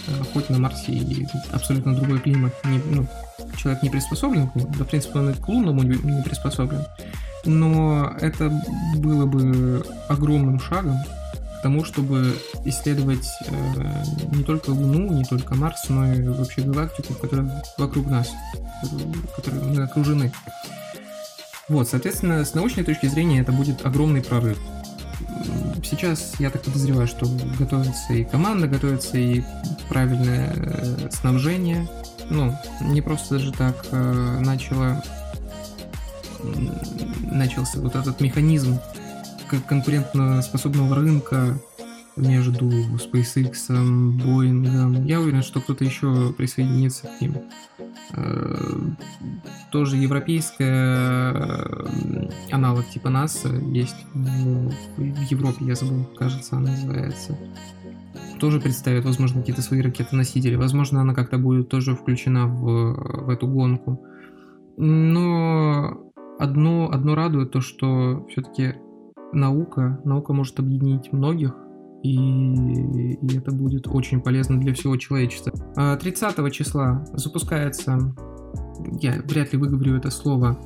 Э, 0.08 0.24
хоть 0.34 0.50
на 0.50 0.60
Марсе 0.60 0.92
и 0.92 1.28
абсолютно 1.52 1.96
другой 1.96 2.20
климат, 2.20 2.54
не, 2.66 2.80
ну, 2.80 3.08
человек 3.56 3.84
не 3.84 3.90
приспособлен 3.90 4.50
к 4.50 4.56
нему, 4.56 4.74
да, 4.78 4.84
в 4.84 4.88
принципе, 4.88 5.20
он 5.20 5.30
и 5.30 5.34
к 5.34 5.48
лунному 5.48 5.84
не 5.84 6.22
приспособлен, 6.24 6.86
но 7.46 8.14
это 8.20 8.52
было 8.96 9.26
бы 9.26 9.86
огромным 10.08 10.60
шагом 10.60 10.98
к 11.58 11.62
тому, 11.64 11.84
чтобы 11.84 12.36
исследовать 12.66 13.28
э, 13.48 14.04
не 14.32 14.44
только 14.44 14.70
Луну, 14.70 15.12
не 15.12 15.24
только 15.24 15.56
Марс, 15.56 15.90
но 15.90 16.14
и 16.14 16.28
вообще 16.28 16.62
галактику, 16.62 17.14
которая 17.16 17.64
вокруг 17.78 18.08
нас, 18.08 18.30
которой 19.36 19.64
мы 19.64 19.84
окружены. 19.84 20.32
Вот, 21.68 21.90
соответственно, 21.90 22.46
с 22.46 22.54
научной 22.54 22.84
точки 22.84 23.08
зрения 23.08 23.42
это 23.42 23.52
будет 23.52 23.86
огромный 23.86 24.22
прорыв 24.22 24.58
сейчас 25.84 26.34
я 26.40 26.50
так 26.50 26.64
подозреваю, 26.64 27.08
что 27.08 27.26
готовится 27.60 28.14
и 28.14 28.24
команда, 28.24 28.68
готовится 28.68 29.18
и 29.18 29.44
правильное 29.90 30.54
э, 30.56 31.10
снабжение. 31.12 31.88
Ну, 32.30 32.54
не 32.82 33.02
просто 33.02 33.36
даже 33.38 33.52
так 33.52 33.86
э, 33.92 34.40
начало 34.40 35.04
начался 37.32 37.80
вот 37.80 37.96
этот 37.96 38.20
механизм 38.22 38.80
конкурентно-способного 39.68 40.96
рынка 40.96 41.58
между 42.18 42.66
SpaceX, 42.96 43.54
Boeing. 43.70 45.06
Я 45.06 45.20
уверен, 45.20 45.44
что 45.44 45.62
кто-то 45.62 45.84
еще 45.84 46.34
присоединится 46.34 47.08
к 47.08 47.22
ним. 47.22 47.36
Э, 48.14 48.56
тоже 49.72 49.98
европейская 49.98 51.34
э, 51.34 52.30
аналог 52.52 52.88
типа 52.88 53.10
НАСА 53.10 53.50
есть 53.50 53.96
в, 54.14 54.72
Европе, 55.30 55.66
я 55.66 55.76
забыл, 55.76 56.06
кажется, 56.18 56.58
она 56.58 56.72
называется. 56.72 57.38
Тоже 58.40 58.60
представит, 58.60 59.04
возможно, 59.06 59.42
какие-то 59.42 59.62
свои 59.62 59.82
ракеты-носители. 59.82 60.56
Возможно, 60.56 61.02
она 61.02 61.14
как-то 61.14 61.38
будет 61.38 61.70
тоже 61.70 61.96
включена 61.96 62.48
в, 62.48 63.26
в 63.26 63.30
эту 63.30 63.48
гонку. 63.48 64.04
Но 64.78 66.12
одно, 66.40 66.90
одно 66.92 67.16
радует 67.16 67.52
то, 67.52 67.62
что 67.62 68.26
все-таки 68.30 68.76
наука, 69.34 70.00
наука 70.06 70.34
может 70.34 70.60
объединить 70.60 71.12
многих, 71.12 71.56
и, 72.04 72.14
и 72.14 73.38
это 73.38 73.52
будет 73.52 73.88
очень 73.88 74.22
полезно 74.22 74.60
для 74.60 74.74
всего 74.74 74.98
человечества. 74.98 75.52
30 76.00 76.40
а, 76.40 76.50
числа 76.50 77.06
запускается, 77.14 78.14
я 79.00 79.22
вряд 79.26 79.54
ли 79.54 79.60
выговорю 79.60 79.98
это 79.98 80.10
слово, 80.10 80.60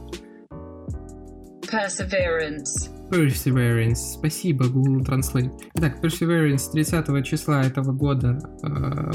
Perseverance. 1.71 2.89
Perseverance. 3.09 4.17
Спасибо, 4.17 4.67
Google 4.67 5.03
Translate. 5.05 5.51
Итак, 5.75 6.03
Perseverance 6.03 6.69
30 6.73 7.25
числа 7.25 7.63
этого 7.63 7.93
года 7.93 8.39
э, 8.61 9.11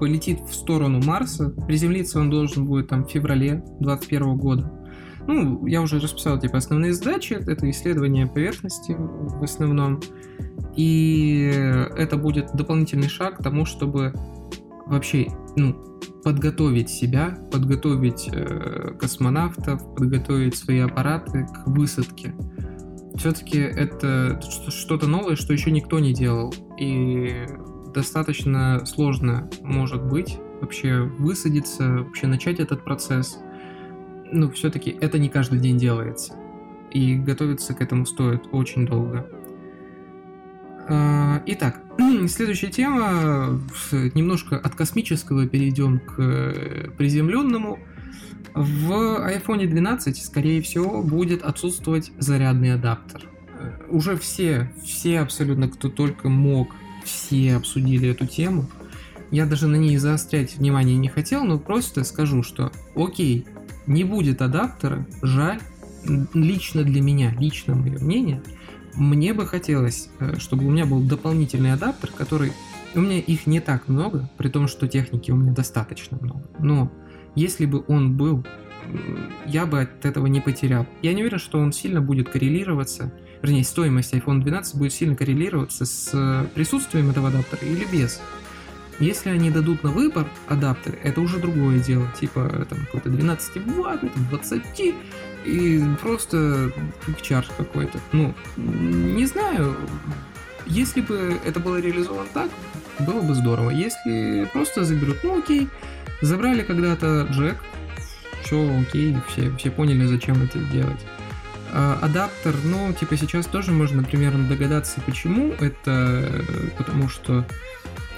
полетит 0.00 0.40
в 0.40 0.52
сторону 0.52 1.00
Марса. 1.04 1.50
Приземлиться 1.68 2.18
он 2.18 2.28
должен 2.28 2.64
будет 2.64 2.88
там 2.88 3.04
в 3.04 3.10
феврале 3.10 3.62
2021 3.78 4.36
года. 4.38 4.72
Ну, 5.32 5.64
я 5.64 5.80
уже 5.80 6.00
расписал, 6.00 6.40
типа, 6.40 6.58
основные 6.58 6.92
задачи. 6.92 7.34
Это 7.34 7.70
исследование 7.70 8.26
поверхности 8.26 8.96
в 8.98 9.40
основном. 9.44 10.00
И 10.74 11.52
это 11.96 12.16
будет 12.16 12.50
дополнительный 12.54 13.08
шаг 13.08 13.38
к 13.38 13.42
тому, 13.44 13.64
чтобы 13.64 14.12
вообще, 14.86 15.28
ну, 15.54 15.72
подготовить 16.24 16.90
себя, 16.90 17.38
подготовить 17.52 18.28
э, 18.32 18.94
космонавтов, 18.98 19.94
подготовить 19.94 20.56
свои 20.56 20.80
аппараты 20.80 21.46
к 21.46 21.68
высадке. 21.68 22.34
Все-таки 23.14 23.58
это 23.58 24.40
что-то 24.68 25.06
новое, 25.06 25.36
что 25.36 25.52
еще 25.52 25.70
никто 25.70 26.00
не 26.00 26.12
делал. 26.12 26.52
И 26.76 27.46
достаточно 27.94 28.84
сложно 28.84 29.48
может 29.62 30.02
быть 30.02 30.38
вообще 30.60 31.02
высадиться, 31.02 31.88
вообще 31.88 32.26
начать 32.26 32.58
этот 32.58 32.82
процесс– 32.84 33.38
ну, 34.32 34.50
все-таки 34.50 34.96
это 35.00 35.18
не 35.18 35.28
каждый 35.28 35.58
день 35.58 35.78
делается. 35.78 36.34
И 36.90 37.14
готовиться 37.14 37.74
к 37.74 37.80
этому 37.80 38.06
стоит 38.06 38.42
очень 38.52 38.86
долго. 38.86 39.26
А, 40.88 41.42
итак, 41.46 41.80
следующая 42.28 42.68
тема. 42.68 43.60
Немножко 43.92 44.58
от 44.58 44.74
космического 44.74 45.46
перейдем 45.46 46.00
к 46.00 46.14
э, 46.18 46.90
приземленному. 46.96 47.78
В 48.54 48.90
iPhone 49.30 49.66
12, 49.66 50.22
скорее 50.22 50.60
всего, 50.62 51.02
будет 51.02 51.42
отсутствовать 51.42 52.10
зарядный 52.18 52.74
адаптер. 52.74 53.28
Э, 53.58 53.72
уже 53.88 54.16
все, 54.16 54.72
все 54.84 55.20
абсолютно, 55.20 55.68
кто 55.68 55.88
только 55.88 56.28
мог, 56.28 56.74
все 57.04 57.54
обсудили 57.54 58.10
эту 58.10 58.26
тему. 58.26 58.66
Я 59.30 59.46
даже 59.46 59.68
на 59.68 59.76
ней 59.76 59.96
заострять 59.96 60.56
внимание 60.56 60.96
не 60.96 61.08
хотел, 61.08 61.44
но 61.44 61.58
просто 61.58 62.02
скажу, 62.02 62.42
что 62.42 62.72
окей, 62.96 63.46
не 63.86 64.04
будет 64.04 64.42
адаптера, 64.42 65.06
жаль, 65.22 65.60
лично 66.34 66.82
для 66.82 67.00
меня, 67.00 67.34
лично 67.38 67.74
мое 67.74 67.98
мнение, 67.98 68.42
мне 68.94 69.32
бы 69.32 69.46
хотелось, 69.46 70.08
э, 70.18 70.38
чтобы 70.38 70.66
у 70.66 70.70
меня 70.70 70.86
был 70.86 71.00
дополнительный 71.00 71.72
адаптер, 71.72 72.10
который... 72.12 72.52
У 72.94 73.00
меня 73.00 73.18
их 73.18 73.46
не 73.46 73.60
так 73.60 73.86
много, 73.86 74.28
при 74.36 74.48
том, 74.48 74.66
что 74.66 74.88
техники 74.88 75.30
у 75.30 75.36
меня 75.36 75.52
достаточно 75.52 76.18
много. 76.20 76.42
Но 76.58 76.92
если 77.36 77.64
бы 77.64 77.84
он 77.86 78.16
был, 78.16 78.44
я 79.46 79.64
бы 79.64 79.82
от 79.82 80.04
этого 80.04 80.26
не 80.26 80.40
потерял. 80.40 80.86
Я 81.00 81.12
не 81.12 81.20
уверен, 81.20 81.38
что 81.38 81.60
он 81.60 81.72
сильно 81.72 82.00
будет 82.00 82.30
коррелироваться, 82.30 83.12
вернее, 83.42 83.62
стоимость 83.62 84.12
iPhone 84.12 84.40
12 84.40 84.76
будет 84.76 84.92
сильно 84.92 85.14
коррелироваться 85.14 85.84
с 85.84 86.48
присутствием 86.54 87.10
этого 87.10 87.28
адаптера 87.28 87.64
или 87.64 87.86
без. 87.92 88.20
Если 89.00 89.30
они 89.30 89.50
дадут 89.50 89.82
на 89.82 89.90
выбор 89.90 90.28
адаптеры, 90.46 90.98
это 91.02 91.22
уже 91.22 91.38
другое 91.38 91.78
дело. 91.78 92.06
Типа 92.20 92.66
там 92.68 92.78
какой-то 92.84 93.08
12 93.08 93.66
ватт, 93.78 94.02
20 94.30 94.94
и 95.46 95.82
просто 96.02 96.70
чарж 97.22 97.48
какой-то. 97.56 97.98
Ну, 98.12 98.34
не 98.56 99.26
знаю. 99.26 99.74
Если 100.66 101.00
бы 101.00 101.38
это 101.44 101.58
было 101.60 101.80
реализовано 101.80 102.28
так, 102.34 102.50
было 102.98 103.22
бы 103.22 103.34
здорово. 103.34 103.70
Если 103.70 104.48
просто 104.52 104.84
заберут, 104.84 105.24
ну 105.24 105.38
окей, 105.38 105.68
забрали 106.20 106.62
когда-то 106.62 107.26
джек, 107.30 107.56
все 108.44 108.70
окей, 108.80 109.16
все, 109.28 109.50
все 109.56 109.70
поняли, 109.70 110.04
зачем 110.04 110.42
это 110.42 110.58
делать. 110.58 111.00
А, 111.72 111.98
адаптер, 112.02 112.54
ну, 112.64 112.92
типа 112.92 113.16
сейчас 113.16 113.46
тоже 113.46 113.72
можно 113.72 114.02
примерно 114.02 114.46
догадаться, 114.48 115.00
почему. 115.06 115.54
Это 115.60 116.44
потому 116.76 117.08
что 117.08 117.46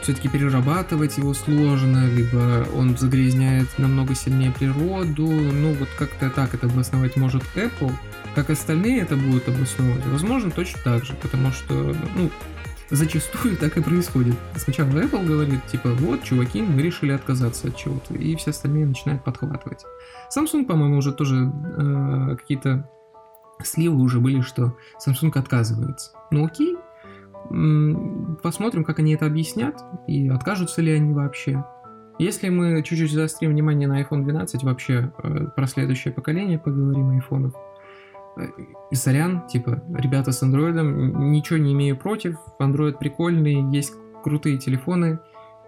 все-таки 0.03 0.29
перерабатывать 0.29 1.19
его 1.19 1.35
сложно, 1.35 2.09
либо 2.09 2.67
он 2.77 2.97
загрязняет 2.97 3.79
намного 3.79 4.15
сильнее 4.15 4.53
природу. 4.53 5.27
Ну, 5.27 5.75
вот 5.75 5.89
как-то 5.99 6.31
так 6.31 6.55
это 6.55 6.67
обосновать 6.67 7.17
может 7.17 7.43
Apple. 7.55 7.93
Как 8.35 8.51
остальные 8.51 9.03
это 9.03 9.17
будут 9.17 9.49
обосновывать? 9.49 10.05
Возможно, 10.07 10.51
точно 10.51 10.81
так 10.83 11.05
же, 11.05 11.15
потому 11.15 11.53
что, 11.53 11.95
ну, 12.17 12.31
зачастую 12.91 13.57
так 13.61 13.77
и 13.77 13.83
происходит. 13.83 14.37
Сначала 14.57 14.89
Apple 14.91 15.25
говорит, 15.25 15.67
типа, 15.67 15.91
вот, 15.91 16.23
чуваки, 16.23 16.63
мы 16.63 16.83
решили 16.83 17.13
отказаться 17.13 17.69
от 17.69 17.77
чего-то, 17.77 18.15
и 18.15 18.37
все 18.37 18.51
остальные 18.51 18.87
начинают 18.87 19.25
подхватывать. 19.25 19.85
Samsung, 20.37 20.65
по-моему, 20.67 20.99
уже 20.99 21.13
тоже 21.13 21.53
э, 21.79 22.37
какие-то 22.37 22.89
сливы 23.63 24.01
уже 24.01 24.21
были, 24.21 24.41
что 24.41 24.77
Samsung 25.05 25.33
отказывается. 25.39 26.13
Ну 26.31 26.47
окей, 26.47 26.77
посмотрим, 28.43 28.85
как 28.85 28.99
они 28.99 29.15
это 29.15 29.27
объяснят, 29.27 29.81
и 30.07 30.29
откажутся 30.29 30.83
ли 30.83 30.93
они 30.93 31.13
вообще. 31.13 31.65
Если 32.19 32.49
мы 32.51 32.83
чуть-чуть 32.83 33.13
заострим 33.13 33.51
внимание 33.51 33.89
на 33.89 34.01
iPhone 34.01 34.23
12, 34.23 34.63
вообще 34.65 35.13
э, 35.23 35.47
про 35.57 35.67
следующее 35.67 36.13
поколение 36.13 36.59
поговорим 36.59 37.11
айфонов, 37.11 37.55
Э, 38.37 38.49
сорян, 38.93 39.47
типа, 39.47 39.83
ребята 39.95 40.33
с 40.33 40.43
андроидом, 40.43 41.33
ничего 41.33 41.59
не 41.59 41.73
имею 41.73 41.97
против, 41.97 42.37
Android 42.59 42.99
прикольный, 42.99 43.63
есть 43.75 43.93
крутые 44.23 44.59
телефоны, 44.59 45.19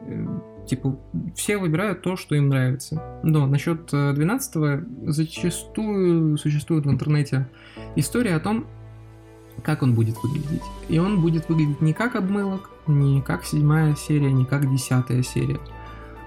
э, 0.01 0.27
типа, 0.67 0.99
все 1.35 1.59
выбирают 1.59 2.03
то, 2.03 2.17
что 2.17 2.35
им 2.35 2.49
нравится. 2.49 3.21
Но 3.23 3.47
насчет 3.47 3.87
12 3.91 4.57
э, 4.57 4.85
зачастую 5.07 6.39
существует 6.39 6.87
в 6.87 6.91
интернете 6.91 7.49
история 7.97 8.37
о 8.37 8.41
том, 8.41 8.67
как 9.63 9.83
он 9.83 9.95
будет 9.95 10.17
выглядеть. 10.23 10.63
И 10.89 10.99
он 10.99 11.21
будет 11.21 11.49
выглядеть 11.49 11.81
не 11.81 11.93
как 11.93 12.17
обмылок, 12.17 12.71
не 12.87 13.23
как 13.23 13.45
седьмая 13.45 13.95
серия, 13.95 14.33
не 14.33 14.45
как 14.45 14.71
десятая 14.71 15.23
серия, 15.23 15.61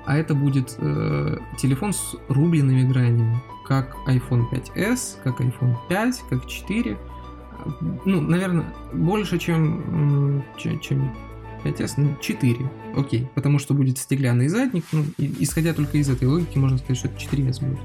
а 0.06 0.18
это 0.18 0.34
будет 0.34 0.76
э, 0.78 1.38
телефон 1.58 1.94
с 1.94 2.16
рубленными 2.30 2.84
гранями 2.84 3.42
как 3.68 3.96
iPhone 4.08 4.50
5s, 4.50 5.18
как 5.24 5.42
iPhone 5.42 5.76
5, 5.90 6.24
как 6.30 6.48
4. 6.48 6.98
Ну, 8.06 8.22
наверное, 8.22 8.66
больше, 8.94 9.38
чем, 9.38 10.44
чем, 10.58 10.80
чем 10.80 11.16
5s, 11.66 11.94
ну, 11.98 12.16
4. 12.22 12.72
Окей, 12.96 13.28
потому 13.36 13.60
что 13.60 13.74
будет 13.74 13.98
стеклянный 13.98 14.48
задник. 14.48 14.86
Ну, 14.94 15.04
исходя 15.18 15.74
только 15.74 15.98
из 15.98 16.10
этой 16.10 16.28
логики, 16.30 16.58
можно 16.58 16.78
сказать, 16.78 16.98
что 16.98 17.08
это 17.10 17.18
4s 17.18 17.66
будет. 17.66 17.80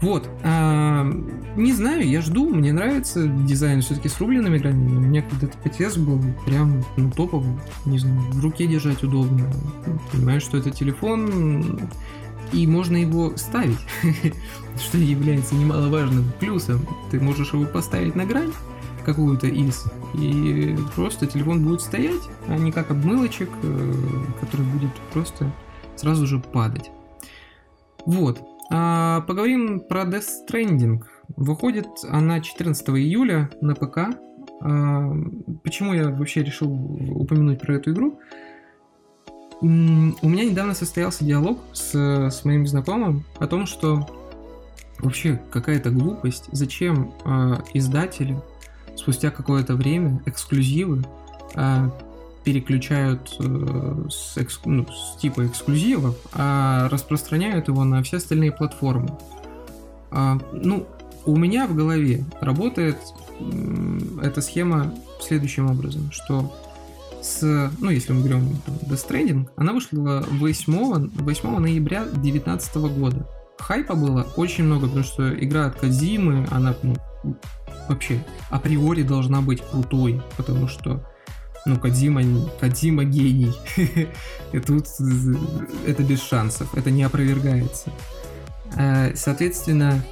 Вот. 0.00 0.28
А, 0.42 1.04
не 1.56 1.72
знаю, 1.72 2.08
я 2.08 2.22
жду, 2.22 2.48
мне 2.48 2.72
нравится 2.72 3.26
дизайн 3.26 3.82
все-таки 3.82 4.08
с 4.08 4.18
рубленными 4.18 4.58
гранями. 4.58 4.96
У 4.96 5.00
меня 5.00 5.22
когда-то 5.22 5.58
5S 5.64 5.98
был 5.98 6.20
прям 6.46 6.82
ну, 6.96 7.10
топовый. 7.10 7.52
Не 7.84 7.98
знаю, 7.98 8.18
в 8.32 8.42
руке 8.42 8.66
держать 8.66 9.02
удобно. 9.02 9.46
Понимаешь, 10.10 10.42
что 10.42 10.56
это 10.56 10.70
телефон 10.70 11.90
и 12.52 12.66
можно 12.66 12.96
его 12.96 13.36
ставить, 13.36 13.78
что 14.78 14.98
является 14.98 15.54
немаловажным 15.54 16.32
плюсом. 16.40 16.86
Ты 17.10 17.20
можешь 17.20 17.52
его 17.52 17.64
поставить 17.66 18.16
на 18.16 18.24
грань 18.24 18.52
какую-то 19.04 19.46
из, 19.46 19.84
и 20.14 20.76
просто 20.94 21.26
телефон 21.26 21.64
будет 21.64 21.80
стоять, 21.80 22.20
а 22.48 22.56
не 22.56 22.70
как 22.70 22.90
обмылочек, 22.90 23.48
э, 23.62 23.94
который 24.40 24.66
будет 24.66 24.90
просто 25.12 25.50
сразу 25.96 26.26
же 26.26 26.38
падать. 26.38 26.90
Вот. 28.04 28.40
А 28.70 29.22
поговорим 29.22 29.80
про 29.80 30.02
Death 30.02 30.28
Stranding. 30.48 31.02
Выходит 31.36 31.88
она 32.08 32.40
14 32.40 32.88
июля 32.90 33.50
на 33.60 33.74
ПК. 33.74 33.98
А, 34.62 35.12
почему 35.64 35.92
я 35.92 36.10
вообще 36.10 36.42
решил 36.44 36.72
упомянуть 36.72 37.60
про 37.60 37.74
эту 37.74 37.92
игру? 37.92 38.20
У 39.60 39.66
меня 39.66 40.44
недавно 40.44 40.74
состоялся 40.74 41.24
диалог 41.24 41.58
с, 41.72 41.94
с 41.94 42.44
моим 42.44 42.66
знакомым 42.66 43.24
о 43.38 43.46
том, 43.46 43.66
что 43.66 44.08
вообще 45.00 45.40
какая-то 45.50 45.90
глупость, 45.90 46.48
зачем 46.52 47.12
э, 47.24 47.56
издатели 47.74 48.40
спустя 48.96 49.30
какое-то 49.30 49.74
время 49.74 50.22
эксклюзивы 50.24 51.04
э, 51.56 51.90
переключают 52.44 53.36
э, 53.38 54.08
с, 54.08 54.36
экск, 54.38 54.66
ну, 54.66 54.86
с 54.86 55.16
типа 55.20 55.46
эксклюзивов, 55.46 56.16
а 56.32 56.88
распространяют 56.88 57.68
его 57.68 57.84
на 57.84 58.02
все 58.02 58.16
остальные 58.16 58.52
платформы. 58.52 59.18
А, 60.10 60.38
ну, 60.52 60.86
у 61.26 61.36
меня 61.36 61.66
в 61.66 61.74
голове 61.74 62.24
работает 62.40 62.96
эта 64.22 64.40
схема 64.40 64.94
следующим 65.20 65.70
образом, 65.70 66.10
что 66.12 66.52
с, 67.22 67.70
ну, 67.78 67.90
если 67.90 68.12
мы 68.12 68.22
берем 68.22 68.48
Death 68.86 69.08
Stranding, 69.08 69.48
она 69.56 69.72
вышла 69.72 70.24
8, 70.28 71.10
8 71.14 71.58
ноября 71.58 72.04
2019 72.04 72.76
года. 72.76 73.26
Хайпа 73.58 73.94
было 73.94 74.26
очень 74.36 74.64
много, 74.64 74.86
потому 74.86 75.04
что 75.04 75.32
игра 75.34 75.66
от 75.66 75.78
Кадзимы, 75.78 76.46
она 76.50 76.74
ну, 76.82 76.96
вообще 77.88 78.24
априори 78.48 79.02
должна 79.02 79.42
быть 79.42 79.62
крутой, 79.70 80.22
потому 80.36 80.66
что 80.66 81.04
ну, 81.66 81.78
Кадзима, 81.78 82.22
Кадзима 82.60 83.04
гений. 83.04 83.52
И 84.52 84.58
тут 84.58 84.86
это 85.86 86.02
без 86.02 86.22
шансов, 86.22 86.74
это 86.74 86.90
не 86.90 87.02
опровергается. 87.02 87.92
Э, 88.76 89.14
соответственно, 89.14 90.02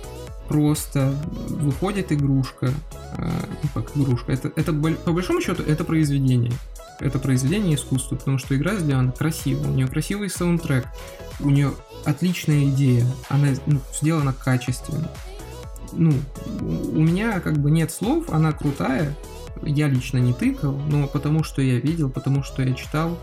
просто 0.48 1.14
выходит 1.48 2.12
игрушка, 2.12 2.72
э, 3.16 3.30
ну 3.62 3.68
как 3.74 3.96
игрушка, 3.96 4.32
это, 4.32 4.52
это 4.56 4.72
по 4.72 5.12
большому 5.12 5.40
счету 5.40 5.62
это 5.62 5.84
произведение 5.84 6.52
это 7.00 7.18
произведение 7.18 7.76
искусства, 7.76 8.16
потому 8.16 8.38
что 8.38 8.56
игра 8.56 8.76
сделана 8.76 9.12
красиво, 9.12 9.68
у 9.68 9.72
нее 9.72 9.86
красивый 9.86 10.30
саундтрек, 10.30 10.86
у 11.40 11.50
нее 11.50 11.72
отличная 12.04 12.64
идея, 12.64 13.06
она 13.28 13.48
ну, 13.66 13.80
сделана 13.94 14.32
качественно. 14.32 15.10
Ну, 15.92 16.12
у 16.60 17.00
меня 17.00 17.40
как 17.40 17.58
бы 17.58 17.70
нет 17.70 17.90
слов, 17.90 18.30
она 18.30 18.52
крутая, 18.52 19.14
я 19.62 19.88
лично 19.88 20.18
не 20.18 20.32
тыкал, 20.32 20.76
но 20.90 21.06
потому 21.06 21.42
что 21.42 21.62
я 21.62 21.78
видел, 21.78 22.10
потому 22.10 22.42
что 22.42 22.62
я 22.62 22.74
читал, 22.74 23.18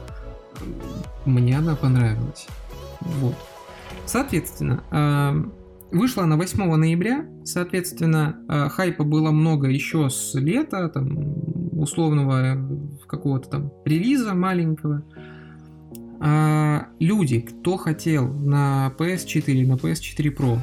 мне 1.26 1.58
она 1.58 1.76
понравилась. 1.76 2.48
Вот. 3.02 3.36
Соответственно, 4.06 4.84
Вышла 5.96 6.24
она 6.24 6.36
8 6.36 6.76
ноября, 6.76 7.26
соответственно, 7.46 8.38
э, 8.50 8.70
хайпа 8.70 9.04
было 9.04 9.32
много 9.32 9.70
еще 9.70 10.10
с 10.10 10.34
лета, 10.34 10.90
там, 10.90 11.18
условного 11.80 12.58
какого-то 13.08 13.50
там 13.50 13.72
релиза 13.86 14.34
маленького. 14.34 15.04
А 16.20 16.88
люди, 17.00 17.40
кто 17.40 17.78
хотел 17.78 18.28
на 18.28 18.94
PS4, 18.98 19.66
на 19.68 19.74
PS4 19.74 20.36
Pro, 20.36 20.60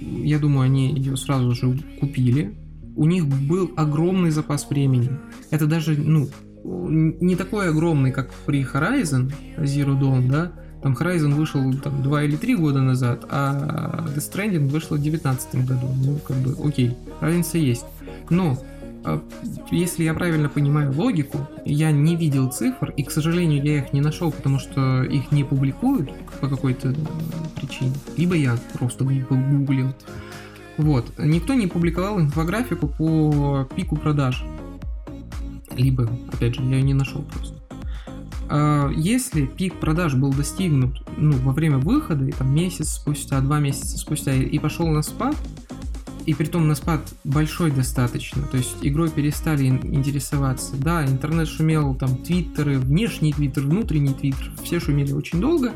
я 0.00 0.38
думаю, 0.38 0.66
они 0.66 0.94
ее 0.94 1.16
сразу 1.16 1.52
же 1.52 1.78
купили. 1.98 2.56
У 2.96 3.04
них 3.04 3.26
был 3.26 3.70
огромный 3.76 4.30
запас 4.30 4.68
времени. 4.68 5.10
Это 5.50 5.66
даже, 5.66 5.96
ну, 5.96 6.28
не 6.64 7.36
такой 7.36 7.68
огромный, 7.68 8.10
как 8.10 8.32
при 8.46 8.62
Horizon 8.64 9.32
Zero 9.58 9.98
Dawn, 9.98 10.28
да, 10.28 10.52
там 10.82 10.94
Horizon 10.94 11.34
вышел 11.34 11.72
там, 11.74 12.02
2 12.02 12.22
или 12.24 12.36
3 12.36 12.56
года 12.56 12.80
назад, 12.80 13.24
а 13.28 14.06
Death 14.14 14.32
Stranding 14.32 14.68
вышла 14.68 14.96
в 14.96 15.02
2019 15.02 15.66
году. 15.66 15.88
Ну, 16.04 16.18
как 16.18 16.36
бы, 16.36 16.56
окей, 16.68 16.96
разница 17.20 17.58
есть. 17.58 17.84
Но 18.30 18.58
а, 19.04 19.22
если 19.70 20.04
я 20.04 20.14
правильно 20.14 20.48
понимаю 20.48 20.92
логику, 20.92 21.48
я 21.64 21.92
не 21.92 22.16
видел 22.16 22.50
цифр, 22.50 22.92
и, 22.96 23.04
к 23.04 23.10
сожалению, 23.10 23.62
я 23.64 23.78
их 23.78 23.92
не 23.92 24.00
нашел, 24.00 24.30
потому 24.30 24.58
что 24.58 25.02
их 25.02 25.32
не 25.32 25.44
публикуют 25.44 26.10
по 26.40 26.48
какой-то 26.48 26.94
причине. 27.56 27.94
Либо 28.16 28.34
я 28.34 28.56
просто 28.74 29.04
гуглил. 29.04 29.94
Вот. 30.78 31.12
Никто 31.18 31.54
не 31.54 31.66
публиковал 31.66 32.20
инфографику 32.20 32.88
по 32.88 33.68
пику 33.74 33.96
продаж. 33.96 34.44
Либо, 35.76 36.08
опять 36.32 36.54
же, 36.54 36.62
я 36.62 36.76
ее 36.76 36.82
не 36.82 36.94
нашел 36.94 37.22
просто. 37.22 37.56
А, 38.48 38.90
если 38.90 39.46
пик 39.46 39.74
продаж 39.74 40.14
был 40.14 40.32
достигнут 40.32 41.02
ну, 41.16 41.32
во 41.38 41.52
время 41.52 41.78
выхода, 41.78 42.24
и, 42.24 42.32
там 42.32 42.54
месяц 42.54 42.90
спустя, 42.90 43.40
два 43.40 43.58
месяца 43.58 43.98
спустя, 43.98 44.34
и 44.34 44.58
пошел 44.58 44.86
на 44.88 45.02
спад, 45.02 45.36
и 46.26 46.34
при 46.34 46.46
том 46.46 46.66
на 46.66 46.74
спад 46.74 47.00
большой 47.24 47.70
достаточно, 47.70 48.42
то 48.42 48.56
есть 48.56 48.76
игрой 48.82 49.10
перестали 49.10 49.66
интересоваться. 49.66 50.76
Да, 50.76 51.04
интернет 51.06 51.48
шумел, 51.48 51.94
там 51.94 52.16
твиттеры, 52.18 52.78
внешний 52.78 53.32
твиттер, 53.32 53.62
внутренний 53.64 54.14
твиттер, 54.14 54.50
все 54.62 54.80
шумели 54.80 55.12
очень 55.12 55.40
долго, 55.40 55.72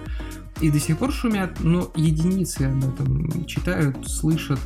и 0.61 0.71
до 0.71 0.81
сих 0.81 0.99
пор 0.99 1.13
шумят, 1.13 1.61
но 1.61 1.91
единицы 1.95 2.63
об 2.63 2.85
этом 2.85 3.45
читают, 3.47 4.09
слышат, 4.09 4.59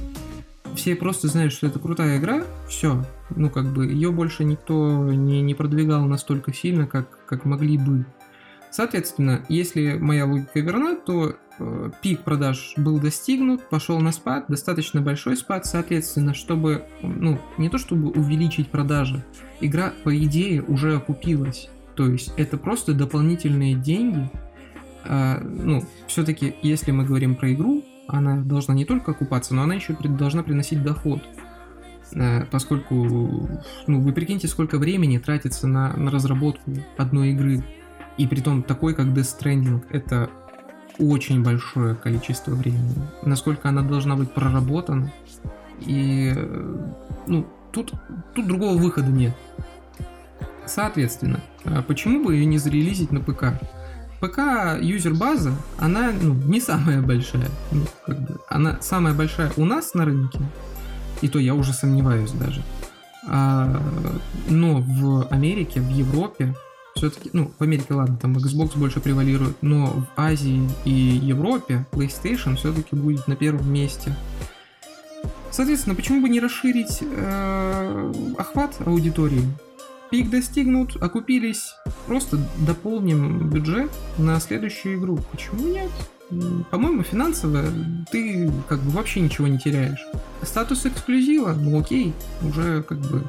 все 0.74 0.96
просто 0.96 1.28
знают, 1.28 1.52
что 1.52 1.66
это 1.66 1.78
крутая 1.78 2.18
игра, 2.18 2.44
все, 2.68 3.04
ну 3.30 3.50
как 3.50 3.72
бы 3.72 3.86
ее 3.86 4.10
больше 4.10 4.44
никто 4.44 4.90
не, 5.12 5.40
не 5.40 5.54
продвигал 5.54 6.04
настолько 6.06 6.52
сильно, 6.52 6.86
как, 6.86 7.24
как 7.26 7.44
могли 7.44 7.78
бы. 7.78 8.04
Соответственно, 8.70 9.44
если 9.48 9.94
моя 9.94 10.26
логика 10.26 10.58
верна, 10.58 10.96
то 10.96 11.36
э, 11.58 11.90
пик 12.02 12.22
продаж 12.22 12.74
был 12.76 12.98
достигнут, 12.98 13.68
пошел 13.68 14.00
на 14.00 14.10
спад, 14.10 14.46
достаточно 14.48 15.00
большой 15.00 15.36
спад, 15.36 15.64
соответственно, 15.64 16.34
чтобы, 16.34 16.84
ну, 17.00 17.38
не 17.56 17.68
то 17.68 17.78
чтобы 17.78 18.10
увеличить 18.10 18.68
продажи, 18.68 19.24
игра, 19.60 19.92
по 20.02 20.16
идее, 20.16 20.60
уже 20.60 20.96
окупилась. 20.96 21.68
То 21.94 22.08
есть 22.08 22.32
это 22.36 22.58
просто 22.58 22.94
дополнительные 22.94 23.76
деньги. 23.76 24.28
А, 25.04 25.40
ну, 25.40 25.84
все-таки, 26.08 26.56
если 26.62 26.90
мы 26.90 27.04
говорим 27.04 27.36
про 27.36 27.52
игру, 27.52 27.84
она 28.06 28.36
должна 28.36 28.74
не 28.74 28.84
только 28.84 29.12
окупаться, 29.12 29.54
но 29.54 29.62
она 29.62 29.74
еще 29.74 29.94
должна 29.94 30.42
приносить 30.42 30.82
доход. 30.82 31.22
А, 32.14 32.46
поскольку, 32.50 33.48
ну, 33.86 34.00
вы 34.00 34.12
прикиньте, 34.12 34.48
сколько 34.48 34.78
времени 34.78 35.18
тратится 35.18 35.66
на, 35.66 35.96
на 35.96 36.10
разработку 36.10 36.72
одной 36.96 37.30
игры. 37.30 37.64
И 38.16 38.26
при 38.26 38.40
том 38.40 38.62
такой, 38.62 38.94
как 38.94 39.06
Death 39.06 39.38
Stranding, 39.40 39.82
это 39.90 40.30
очень 40.98 41.42
большое 41.42 41.94
количество 41.96 42.52
времени. 42.52 42.94
Насколько 43.22 43.68
она 43.68 43.82
должна 43.82 44.14
быть 44.16 44.32
проработана. 44.32 45.12
И, 45.80 46.32
ну, 47.26 47.46
тут, 47.72 47.92
тут 48.34 48.46
другого 48.46 48.76
выхода 48.76 49.08
нет. 49.08 49.34
Соответственно, 50.66 51.40
а 51.64 51.82
почему 51.82 52.24
бы 52.24 52.34
ее 52.34 52.46
не 52.46 52.58
зарелизить 52.58 53.10
на 53.10 53.20
ПК? 53.20 53.60
ПК 54.26 54.80
юзер-база, 54.80 55.52
она 55.78 56.12
ну, 56.12 56.34
не 56.34 56.60
самая 56.60 57.02
большая. 57.02 57.48
Ну, 57.70 57.84
как 58.06 58.20
бы, 58.20 58.40
она 58.48 58.78
самая 58.80 59.14
большая 59.14 59.52
у 59.56 59.64
нас 59.64 59.94
на 59.94 60.04
рынке, 60.04 60.40
и 61.20 61.28
то 61.28 61.38
я 61.38 61.54
уже 61.54 61.72
сомневаюсь 61.72 62.30
даже. 62.32 62.62
А, 63.28 63.80
но 64.48 64.80
в 64.80 65.26
Америке, 65.30 65.80
в 65.80 65.88
Европе, 65.88 66.54
все-таки, 66.94 67.30
ну, 67.32 67.50
в 67.58 67.62
Америке, 67.62 67.94
ладно, 67.94 68.16
там 68.16 68.36
Xbox 68.36 68.78
больше 68.78 69.00
превалирует, 69.00 69.56
но 69.62 69.86
в 69.86 70.06
Азии 70.16 70.68
и 70.84 70.90
Европе 70.90 71.86
PlayStation 71.92 72.56
все-таки 72.56 72.94
будет 72.94 73.26
на 73.28 73.36
первом 73.36 73.72
месте. 73.72 74.14
Соответственно, 75.50 75.94
почему 75.94 76.20
бы 76.20 76.28
не 76.28 76.40
расширить 76.40 76.98
э, 77.00 78.12
охват 78.38 78.76
аудитории? 78.86 79.42
Пик 80.10 80.30
достигнут, 80.30 80.96
окупились. 81.02 81.74
Просто 82.06 82.38
дополним 82.66 83.50
бюджет 83.50 83.90
на 84.18 84.38
следующую 84.40 84.98
игру. 84.98 85.18
Почему 85.32 85.66
нет? 85.66 85.90
По-моему, 86.70 87.02
финансово 87.02 87.62
ты 88.10 88.50
как 88.68 88.80
бы 88.80 88.90
вообще 88.90 89.20
ничего 89.20 89.46
не 89.46 89.58
теряешь. 89.58 90.04
Статус 90.42 90.86
эксклюзива, 90.86 91.54
ну 91.54 91.78
окей, 91.78 92.14
уже 92.42 92.82
как 92.82 92.98
бы 92.98 93.24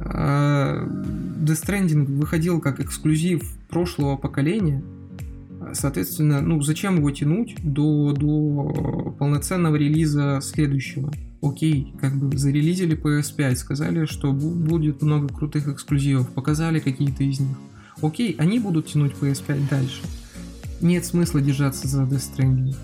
а, 0.00 0.84
Death 0.86 1.64
Stranding 1.64 2.04
выходил 2.04 2.60
как 2.60 2.80
эксклюзив 2.80 3.42
прошлого 3.68 4.16
поколения. 4.16 4.82
Соответственно, 5.72 6.40
ну 6.40 6.60
зачем 6.62 6.96
его 6.96 7.10
тянуть 7.10 7.56
до, 7.62 8.12
до 8.12 9.14
полноценного 9.18 9.76
релиза 9.76 10.40
следующего? 10.42 11.12
Окей, 11.40 11.94
как 12.00 12.16
бы 12.18 12.36
зарелизили 12.36 12.96
PS5, 12.96 13.54
сказали, 13.56 14.06
что 14.06 14.32
будет 14.32 15.02
много 15.02 15.28
крутых 15.28 15.68
эксклюзивов, 15.68 16.28
показали 16.30 16.80
какие-то 16.80 17.22
из 17.22 17.38
них. 17.40 17.56
Окей, 18.02 18.34
они 18.38 18.58
будут 18.58 18.86
тянуть 18.86 19.12
PS5 19.12 19.68
дальше. 19.70 20.02
Нет 20.80 21.04
смысла 21.04 21.40
держаться 21.40 21.86
за 21.86 22.02
Death 22.02 22.36
Stranding. 22.36 22.76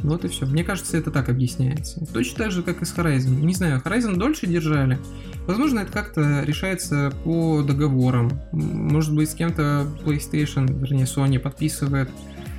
Вот 0.00 0.24
и 0.24 0.28
все. 0.28 0.46
Мне 0.46 0.62
кажется, 0.62 0.96
это 0.96 1.10
так 1.10 1.28
объясняется. 1.28 2.04
Точно 2.12 2.44
так 2.44 2.52
же, 2.52 2.62
как 2.62 2.82
и 2.82 2.84
с 2.84 2.94
Horizon. 2.94 3.40
Не 3.40 3.54
знаю, 3.54 3.82
Horizon 3.84 4.16
дольше 4.16 4.46
держали. 4.46 4.98
Возможно, 5.46 5.80
это 5.80 5.92
как-то 5.92 6.42
решается 6.44 7.12
по 7.24 7.62
договорам. 7.62 8.30
Может 8.52 9.14
быть, 9.14 9.30
с 9.30 9.34
кем-то 9.34 9.86
PlayStation, 10.04 10.80
вернее, 10.80 11.04
Sony 11.04 11.38
подписывает 11.38 12.10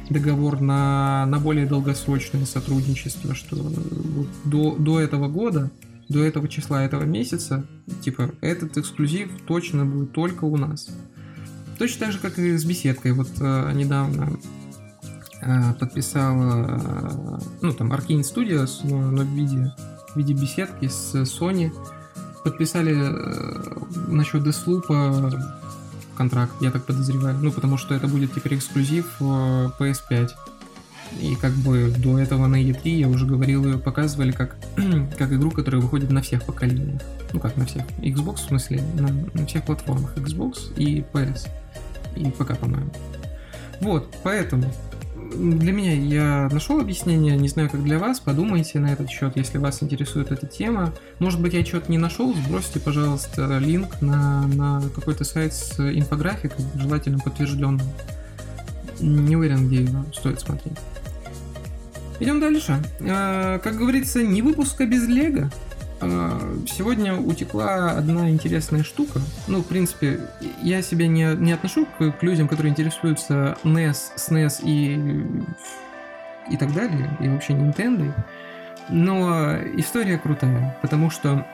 договор 0.10 0.62
на, 0.62 1.26
на 1.26 1.40
более 1.40 1.66
долгосрочное 1.66 2.46
сотрудничество, 2.46 3.36
что 3.36 3.58
до, 4.46 4.76
до 4.76 5.00
этого 5.00 5.28
года, 5.28 5.70
до 6.10 6.24
этого 6.24 6.48
числа 6.48 6.84
этого 6.84 7.04
месяца, 7.04 7.66
типа, 8.04 8.32
этот 8.42 8.78
эксклюзив 8.78 9.30
точно 9.46 9.86
будет 9.86 10.14
только 10.14 10.46
у 10.46 10.58
нас. 10.58 10.90
Точно 11.78 12.06
так 12.06 12.14
же, 12.14 12.20
как 12.20 12.40
и 12.40 12.58
с 12.58 12.66
беседкой. 12.66 13.12
Вот 13.12 13.30
э, 13.40 13.72
недавно 13.74 14.38
Э, 15.42 15.74
подписала, 15.74 16.66
э, 16.68 17.40
ну 17.62 17.74
там 17.74 17.94
Arkane 17.94 18.22
Studios, 18.22 18.80
но, 18.84 19.12
но 19.12 19.24
в 19.24 19.28
виде, 19.28 19.72
в 20.14 20.18
виде 20.18 20.34
беседки 20.34 20.88
с 20.88 21.14
Sony. 21.16 21.72
Подписали 22.44 22.96
э, 22.96 23.88
насчет 24.08 24.42
Deathloop 24.42 25.40
контракт, 26.18 26.54
я 26.62 26.72
так 26.72 26.86
подозреваю. 26.86 27.38
Ну, 27.42 27.52
потому 27.52 27.78
что 27.78 27.94
это 27.94 28.08
будет 28.08 28.34
теперь 28.34 28.56
эксклюзив 28.56 29.06
PS5. 29.22 30.32
И 31.22 31.36
как 31.36 31.54
бы 31.54 31.94
до 31.98 32.20
этого 32.20 32.48
на 32.48 32.62
E3 32.62 32.90
я 32.90 33.08
уже 33.08 33.26
говорил, 33.26 33.66
ее 33.66 33.78
показывали 33.78 34.32
как, 34.32 34.58
как 35.18 35.32
игру, 35.32 35.52
которая 35.52 35.82
выходит 35.82 36.12
на 36.12 36.22
всех 36.22 36.44
поколениях. 36.44 37.02
Ну 37.32 37.40
как 37.40 37.56
на 37.56 37.66
всех. 37.66 37.84
Xbox 38.00 38.36
в 38.36 38.48
смысле, 38.48 38.82
на, 38.96 39.08
на 39.34 39.46
всех 39.46 39.64
платформах. 39.64 40.18
Xbox 40.18 40.74
и 40.76 41.06
PS. 41.14 41.48
И 42.16 42.30
ПК, 42.32 42.58
по-моему. 42.58 42.92
Вот, 43.80 44.14
поэтому 44.24 44.74
для 45.38 45.72
меня 45.72 45.94
я 45.94 46.50
нашел 46.52 46.80
объяснение, 46.80 47.38
не 47.38 47.48
знаю, 47.48 47.70
как 47.70 47.84
для 47.84 48.00
вас. 48.00 48.20
Подумайте 48.20 48.80
на 48.80 48.92
этот 48.92 49.10
счет, 49.10 49.34
если 49.36 49.58
вас 49.58 49.84
интересует 49.84 50.32
эта 50.32 50.48
тема. 50.48 50.94
Может 51.20 51.42
быть, 51.42 51.54
я 51.54 51.64
что-то 51.64 51.92
не 51.92 51.98
нашел, 51.98 52.34
сбросьте, 52.34 52.80
пожалуйста, 52.80 53.58
линк 53.60 54.02
на, 54.02 54.48
на 54.48 54.82
какой-то 54.96 55.24
сайт 55.24 55.54
с 55.54 55.80
инфографикой, 55.80 56.66
желательно 56.76 57.20
подтвержденным. 57.20 57.88
Не 59.00 59.36
уверен, 59.36 59.68
где 59.68 59.84
его 59.84 60.06
стоит 60.14 60.40
смотреть. 60.40 60.78
Идем 62.20 62.40
дальше. 62.40 62.82
А, 63.02 63.60
как 63.60 63.78
говорится, 63.78 64.24
не 64.24 64.42
выпуска 64.42 64.86
без 64.86 65.08
лего. 65.08 65.52
А, 66.00 66.40
сегодня 66.68 67.16
утекла 67.16 67.92
одна 67.92 68.30
интересная 68.30 68.84
штука. 68.84 69.20
Ну, 69.48 69.62
в 69.62 69.66
принципе, 69.66 70.22
я 70.62 70.82
себя 70.82 71.08
не, 71.08 71.36
не 71.36 71.54
отношу 71.54 71.86
к, 71.86 72.12
к 72.12 72.24
людям, 72.24 72.48
которые 72.48 72.72
интересуются 72.72 73.58
NES, 73.64 73.98
SNES 74.16 74.60
и, 74.64 75.00
и 76.52 76.58
так 76.58 76.74
далее, 76.74 77.10
и 77.20 77.28
вообще 77.28 77.54
Nintendo. 77.54 78.14
Но 78.90 79.58
история 79.76 80.18
крутая, 80.18 80.78
потому 80.82 81.10
что 81.10 81.46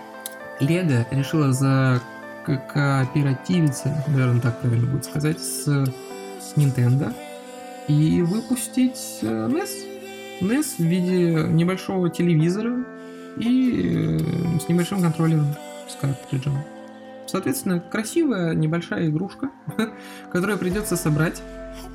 Лего 0.60 1.06
решила 1.10 1.52
за 1.52 2.00
кооперативиться, 2.46 4.04
наверное, 4.08 4.40
так 4.40 4.60
правильно 4.60 4.90
будет 4.90 5.04
сказать, 5.04 5.38
с 5.38 5.68
Nintendo 6.56 7.14
и 7.88 8.22
выпустить 8.22 9.18
NES. 9.22 9.68
NES 10.40 10.76
в 10.78 10.80
виде 10.80 11.46
небольшого 11.52 12.10
телевизора, 12.10 12.84
и 13.36 14.18
э, 14.20 14.58
с 14.60 14.68
небольшим 14.68 15.00
контроллером 15.00 15.54
с 15.88 15.94
картриджем. 15.96 16.54
Соответственно, 17.26 17.80
красивая 17.80 18.54
небольшая 18.54 19.08
игрушка, 19.08 19.50
которую 20.32 20.58
придется 20.58 20.96
собрать, 20.96 21.42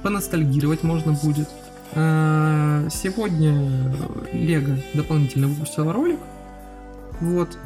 поностальгировать 0.01 0.83
можно 0.83 1.13
будет. 1.13 1.47
А, 1.93 2.87
сегодня 2.89 3.93
Лего 4.33 4.77
дополнительно 4.93 5.47
выпустила 5.47 5.93
ролик. 5.93 6.19
Вот. 7.21 7.57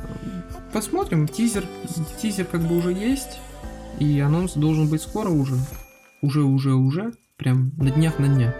Посмотрим. 0.73 1.27
Тизер, 1.27 1.65
тизер 2.21 2.45
как 2.45 2.61
бы 2.61 2.77
уже 2.77 2.91
есть. 2.91 3.39
И 3.99 4.19
анонс 4.19 4.53
должен 4.53 4.89
быть 4.89 5.01
скоро 5.01 5.29
уже. 5.29 5.55
Уже, 6.21 6.43
уже, 6.43 6.73
уже. 6.73 7.13
Прям 7.37 7.71
на 7.77 7.91
днях, 7.91 8.19
на 8.19 8.27
днях. 8.27 8.55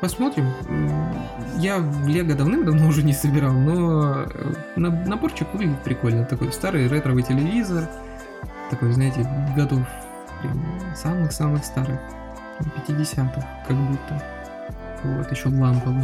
Посмотрим. 0.00 0.46
Я 1.58 1.78
Лего 2.06 2.34
давным-давно 2.34 2.88
уже 2.88 3.02
не 3.02 3.12
собирал, 3.12 3.52
но 3.52 4.24
э, 4.24 4.52
наборчик 4.76 5.46
выглядит 5.52 5.82
прикольно. 5.82 6.24
Такой 6.24 6.50
старый 6.52 6.88
ретровый 6.88 7.22
телевизор. 7.22 7.86
Такой, 8.70 8.92
знаете, 8.92 9.28
годов 9.54 9.80
самых-самых 10.94 11.64
старых. 11.64 11.98
50-х, 12.88 13.46
как 13.66 13.76
будто. 13.76 14.22
Вот, 15.02 15.30
еще 15.30 15.48
ламповый. 15.48 16.02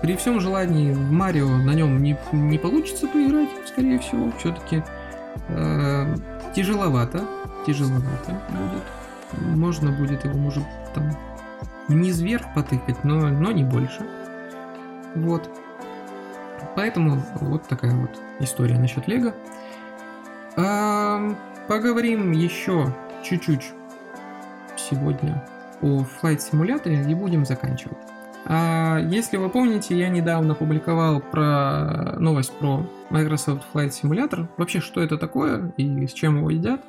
При 0.00 0.16
всем 0.16 0.40
желании 0.40 0.92
в 0.92 1.12
Марио 1.12 1.48
на 1.48 1.74
нем 1.74 2.02
не, 2.02 2.18
не 2.32 2.58
получится 2.58 3.06
поиграть, 3.08 3.50
скорее 3.66 3.98
всего. 3.98 4.32
Все-таки 4.38 4.82
э, 5.48 6.16
тяжеловато. 6.54 7.24
Тяжеловато 7.66 8.40
будет. 8.48 9.56
Можно 9.56 9.92
будет 9.92 10.24
его, 10.24 10.36
может, 10.36 10.64
там 10.94 11.16
вниз 11.92 12.20
вверх 12.20 12.52
потыкать, 12.54 13.04
но, 13.04 13.28
но 13.28 13.52
не 13.52 13.64
больше. 13.64 14.06
Вот. 15.14 15.48
Поэтому 16.76 17.22
вот 17.40 17.68
такая 17.68 17.94
вот 17.94 18.10
история 18.40 18.78
насчет 18.78 19.06
Лего. 19.06 19.34
А, 20.56 21.34
поговорим 21.68 22.32
еще 22.32 22.94
чуть-чуть 23.22 23.72
сегодня 24.76 25.44
о 25.80 26.04
Flight 26.22 26.40
симуляторе 26.40 27.04
и 27.08 27.14
будем 27.14 27.44
заканчивать. 27.44 27.98
А 28.44 28.98
если 28.98 29.36
вы 29.36 29.48
помните, 29.48 29.96
я 29.96 30.08
недавно 30.08 30.54
публиковал 30.54 31.20
про 31.20 32.16
новость 32.18 32.52
про 32.58 32.86
Microsoft 33.10 33.64
Flight 33.72 33.90
Simulator. 33.90 34.48
Вообще, 34.56 34.80
что 34.80 35.00
это 35.00 35.16
такое 35.16 35.72
и 35.76 36.06
с 36.06 36.12
чем 36.12 36.38
его 36.38 36.50
едят? 36.50 36.84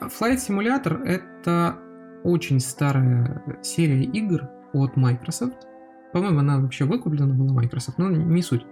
Flight 0.00 0.36
Simulator 0.36 1.02
это 1.04 1.78
очень 2.24 2.60
старая 2.60 3.60
серия 3.62 4.02
игр 4.04 4.48
от 4.72 4.96
Microsoft. 4.96 5.66
По-моему, 6.12 6.40
она 6.40 6.60
вообще 6.60 6.84
выкуплена 6.84 7.34
была 7.34 7.52
Microsoft, 7.52 7.98
но 7.98 8.10
не 8.10 8.42
суть. 8.42 8.64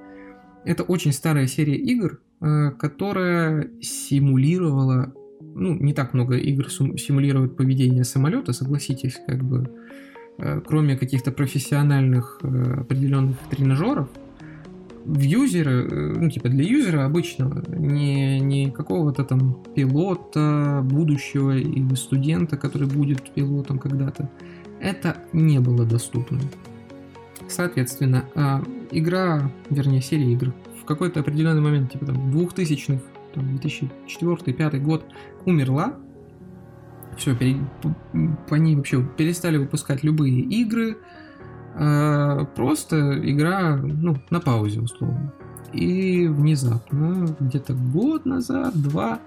Это 0.65 0.83
очень 0.83 1.13
старая 1.13 1.47
серия 1.47 1.77
игр, 1.77 2.21
э, 2.41 2.71
которая 2.71 3.71
симулировала 3.81 5.13
ну, 5.55 5.75
не 5.75 5.93
так 5.93 6.15
много 6.15 6.37
игр 6.37 6.71
симулируют 6.71 7.57
поведение 7.57 8.05
самолета, 8.05 8.53
согласитесь, 8.53 9.21
как 9.27 9.43
бы, 9.45 9.71
э, 10.39 10.61
кроме 10.61 10.97
каких-то 10.97 11.31
профессиональных 11.31 12.41
э, 12.43 12.81
определенных 12.81 13.37
тренажеров, 13.51 14.09
в 15.05 15.21
юзера, 15.21 15.71
э, 15.71 16.15
ну, 16.17 16.31
типа 16.31 16.49
для 16.49 16.65
юзера 16.65 17.05
обычного, 17.05 17.63
не, 17.69 18.41
не 18.41 18.71
какого-то 18.71 19.25
там 19.25 19.63
пилота 19.75 20.81
будущего 20.83 21.57
или 21.57 21.95
студента, 21.95 22.57
который 22.57 22.89
будет 22.89 23.31
пилотом 23.33 23.79
когда-то, 23.79 24.31
это 24.81 25.17
не 25.33 25.61
было 25.61 25.85
доступно. 25.85 26.41
Соответственно, 27.49 28.25
а, 28.35 28.63
игра, 28.91 29.51
вернее, 29.71 30.01
серия 30.01 30.33
игр 30.33 30.55
в 30.81 30.85
какой-то 30.85 31.21
определенный 31.21 31.61
момент, 31.61 31.93
типа 31.93 32.07
там 32.07 32.31
2000-х, 32.31 33.03
2004-2005 33.35 34.79
год, 34.81 35.05
умерла. 35.45 35.95
Все, 37.17 37.37
пере, 37.37 37.57
по 38.49 38.55
ней 38.55 38.77
вообще 38.77 39.07
перестали 39.17 39.57
выпускать 39.57 40.03
любые 40.03 40.41
игры. 40.41 40.99
А, 41.77 42.45
просто 42.57 43.19
игра, 43.29 43.77
ну, 43.77 44.17
на 44.31 44.41
паузе, 44.41 44.81
условно. 44.81 45.33
И 45.73 46.27
внезапно, 46.29 47.37
где-то 47.41 47.75
год 47.75 48.27
назад, 48.27 48.81
два, 48.81 49.21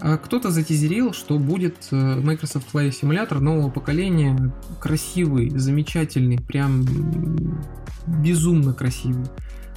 а 0.00 0.18
кто-то 0.18 0.50
затизерил, 0.50 1.12
что 1.12 1.38
будет 1.38 1.76
э, 1.92 2.20
Microsoft 2.20 2.74
Flight 2.74 2.90
Simulator 2.90 3.38
нового 3.38 3.70
поколения, 3.70 4.52
красивый, 4.80 5.50
замечательный, 5.50 6.38
прям 6.38 6.84
безумно 8.06 8.74
красивый. 8.74 9.26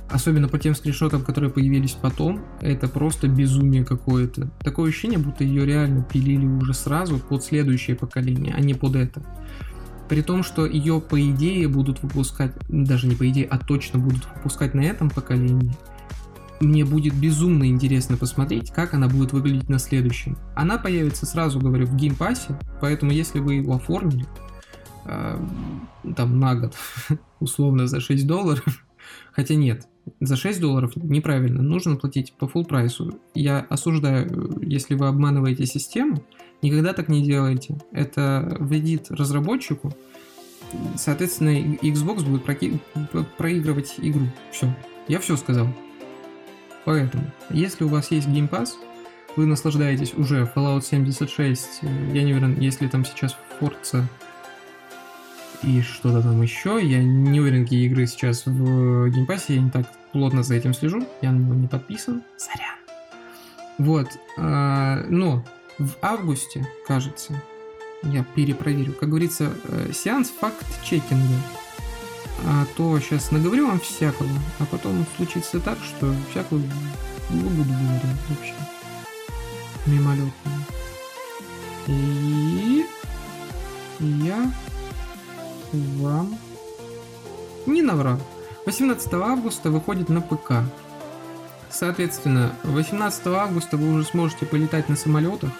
Особенно 0.09 0.47
по 0.47 0.57
тем 0.57 0.73
скриншотам, 0.73 1.23
которые 1.23 1.51
появились 1.51 1.93
потом, 1.93 2.43
это 2.59 2.87
просто 2.87 3.27
безумие 3.27 3.85
какое-то. 3.85 4.49
Такое 4.61 4.89
ощущение, 4.89 5.19
будто 5.19 5.43
ее 5.43 5.63
реально 5.63 6.03
пилили 6.03 6.45
уже 6.45 6.73
сразу 6.73 7.19
под 7.19 7.43
следующее 7.43 7.95
поколение, 7.95 8.53
а 8.55 8.61
не 8.61 8.73
под 8.73 8.95
это. 8.95 9.21
При 10.07 10.21
том, 10.21 10.43
что 10.43 10.65
ее 10.65 11.01
по 11.01 11.19
идее 11.19 11.67
будут 11.67 12.01
выпускать, 12.03 12.53
даже 12.67 13.07
не 13.07 13.15
по 13.15 13.27
идее, 13.29 13.45
а 13.45 13.57
точно 13.57 13.99
будут 13.99 14.27
выпускать 14.35 14.73
на 14.73 14.81
этом 14.81 15.09
поколении– 15.09 15.75
мне 16.59 16.85
будет 16.85 17.13
безумно 17.13 17.67
интересно 17.67 18.17
посмотреть, 18.17 18.71
как 18.71 18.93
она 18.93 19.07
будет 19.07 19.33
выглядеть 19.33 19.69
на 19.69 19.79
следующем. 19.79 20.37
Она 20.55 20.77
появится, 20.77 21.25
сразу 21.25 21.59
говорю, 21.59 21.85
в 21.85 21.95
геймпассе, 21.95 22.57
поэтому 22.81 23.11
если 23.11 23.39
вы 23.39 23.55
его 23.55 23.75
оформили, 23.75 24.25
э, 25.05 25.45
там 26.15 26.39
на 26.39 26.55
год, 26.55 26.75
условно 27.39 27.87
за 27.87 27.99
6 27.99 28.25
долларов, 28.25 28.63
хотя 29.33 29.55
нет, 29.55 29.87
за 30.21 30.37
6 30.37 30.61
долларов 30.61 30.95
неправильно, 30.95 31.61
нужно 31.61 31.97
платить 31.97 32.33
по 32.37 32.45
full 32.45 32.65
прайсу. 32.65 33.19
Я 33.33 33.59
осуждаю, 33.59 34.59
если 34.61 34.95
вы 34.95 35.07
обманываете 35.07 35.65
систему, 35.65 36.23
никогда 36.65 36.93
так 36.93 37.09
не 37.09 37.23
делайте. 37.23 37.77
Это 37.91 38.57
вредит 38.59 39.11
разработчику, 39.11 39.93
соответственно, 40.95 41.57
Xbox 41.81 42.23
будет 42.23 42.43
проигрывать 43.37 43.95
игру. 43.97 44.27
Все, 44.51 44.73
я 45.07 45.19
все 45.19 45.37
сказал. 45.37 45.67
Поэтому, 46.85 47.23
если 47.49 47.83
у 47.83 47.87
вас 47.87 48.11
есть 48.11 48.27
Game 48.27 48.49
Pass, 48.49 48.73
вы 49.35 49.45
наслаждаетесь 49.47 50.13
уже 50.13 50.49
Fallout 50.55 50.83
76, 50.83 51.79
э, 51.81 51.87
я 52.13 52.23
не 52.23 52.31
уверен, 52.31 52.59
если 52.59 52.87
там 52.87 53.03
сейчас 53.03 53.35
Forza 53.59 54.03
и 55.63 55.81
что-то 55.81 56.21
там 56.21 56.41
еще, 56.41 56.79
я 56.81 57.03
не 57.03 57.39
уверен, 57.39 57.63
какие 57.63 57.85
игры 57.87 58.05
сейчас 58.05 58.45
в 58.45 59.07
Game 59.07 59.25
Pass, 59.27 59.45
я 59.47 59.59
не 59.59 59.71
так 59.71 59.87
плотно 60.11 60.43
за 60.43 60.55
этим 60.55 60.73
слежу, 60.73 61.05
я 61.21 61.31
на 61.31 61.39
него 61.39 61.53
не 61.55 61.67
подписан, 61.67 62.23
сорян. 62.37 62.75
Вот, 63.77 64.07
а, 64.37 65.03
но 65.09 65.43
в 65.77 65.91
августе, 66.01 66.67
кажется, 66.87 67.41
я 68.03 68.23
перепроверю, 68.23 68.93
как 68.93 69.09
говорится, 69.09 69.53
э, 69.63 69.91
сеанс 69.93 70.29
факт-чекинга 70.29 71.39
а 72.43 72.65
то 72.75 72.99
сейчас 72.99 73.31
наговорю 73.31 73.67
вам 73.67 73.79
всякого, 73.79 74.29
а 74.59 74.65
потом 74.65 75.05
случится 75.15 75.59
так, 75.59 75.77
что 75.83 76.13
всякую 76.29 76.63
буду 77.29 77.63
говорить 77.63 78.19
вообще. 78.29 78.53
Мимолетно. 79.85 80.51
И 81.87 82.85
я 83.99 84.51
вам 85.71 86.37
не 87.65 87.81
наврал. 87.81 88.19
18 88.65 89.13
августа 89.13 89.69
выходит 89.69 90.09
на 90.09 90.21
ПК. 90.21 90.63
Соответственно, 91.77 92.55
18 92.63 93.27
августа 93.27 93.75
вы 93.75 93.91
уже 93.91 94.05
сможете 94.05 94.45
полетать 94.45 94.87
на 94.87 94.95
самолетах 94.95 95.51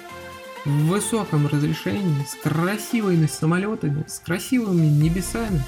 в 0.64 0.88
высоком 0.88 1.46
разрешении, 1.46 2.26
с 2.26 2.36
красивыми 2.42 3.26
самолетами, 3.26 4.06
с 4.08 4.20
красивыми 4.20 4.86
небесами, 4.86 5.62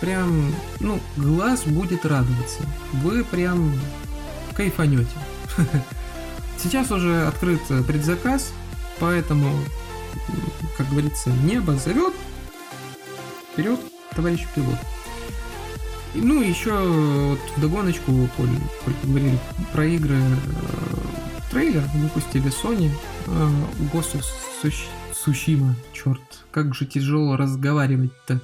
прям, 0.00 0.52
ну, 0.80 0.98
глаз 1.16 1.62
будет 1.62 2.04
радоваться. 2.04 2.62
Вы 2.94 3.22
прям 3.22 3.72
кайфанете. 4.56 5.06
Сейчас 6.58 6.90
уже 6.90 7.28
открыт 7.28 7.60
предзаказ, 7.86 8.52
поэтому, 8.98 9.54
как 10.76 10.88
говорится, 10.90 11.30
небо 11.44 11.76
зовет. 11.76 12.12
Вперед, 13.52 13.78
товарищ 14.16 14.48
пилот. 14.52 14.78
Ну, 16.14 16.42
еще 16.42 16.76
вот 16.78 17.40
догоночку, 17.56 18.12
коль, 18.36 18.48
коль 18.84 18.94
говорили 19.04 19.38
про 19.72 19.86
игры, 19.86 20.16
э, 20.16 21.50
трейлер 21.50 21.82
выпустили 21.94 22.50
Sony, 22.50 22.90
э, 23.26 23.48
Ghost 23.92 24.14
of 24.14 24.24
Tsushima, 25.12 25.72
черт, 25.92 26.20
как 26.50 26.74
же 26.74 26.84
тяжело 26.84 27.36
разговаривать-то. 27.36 28.40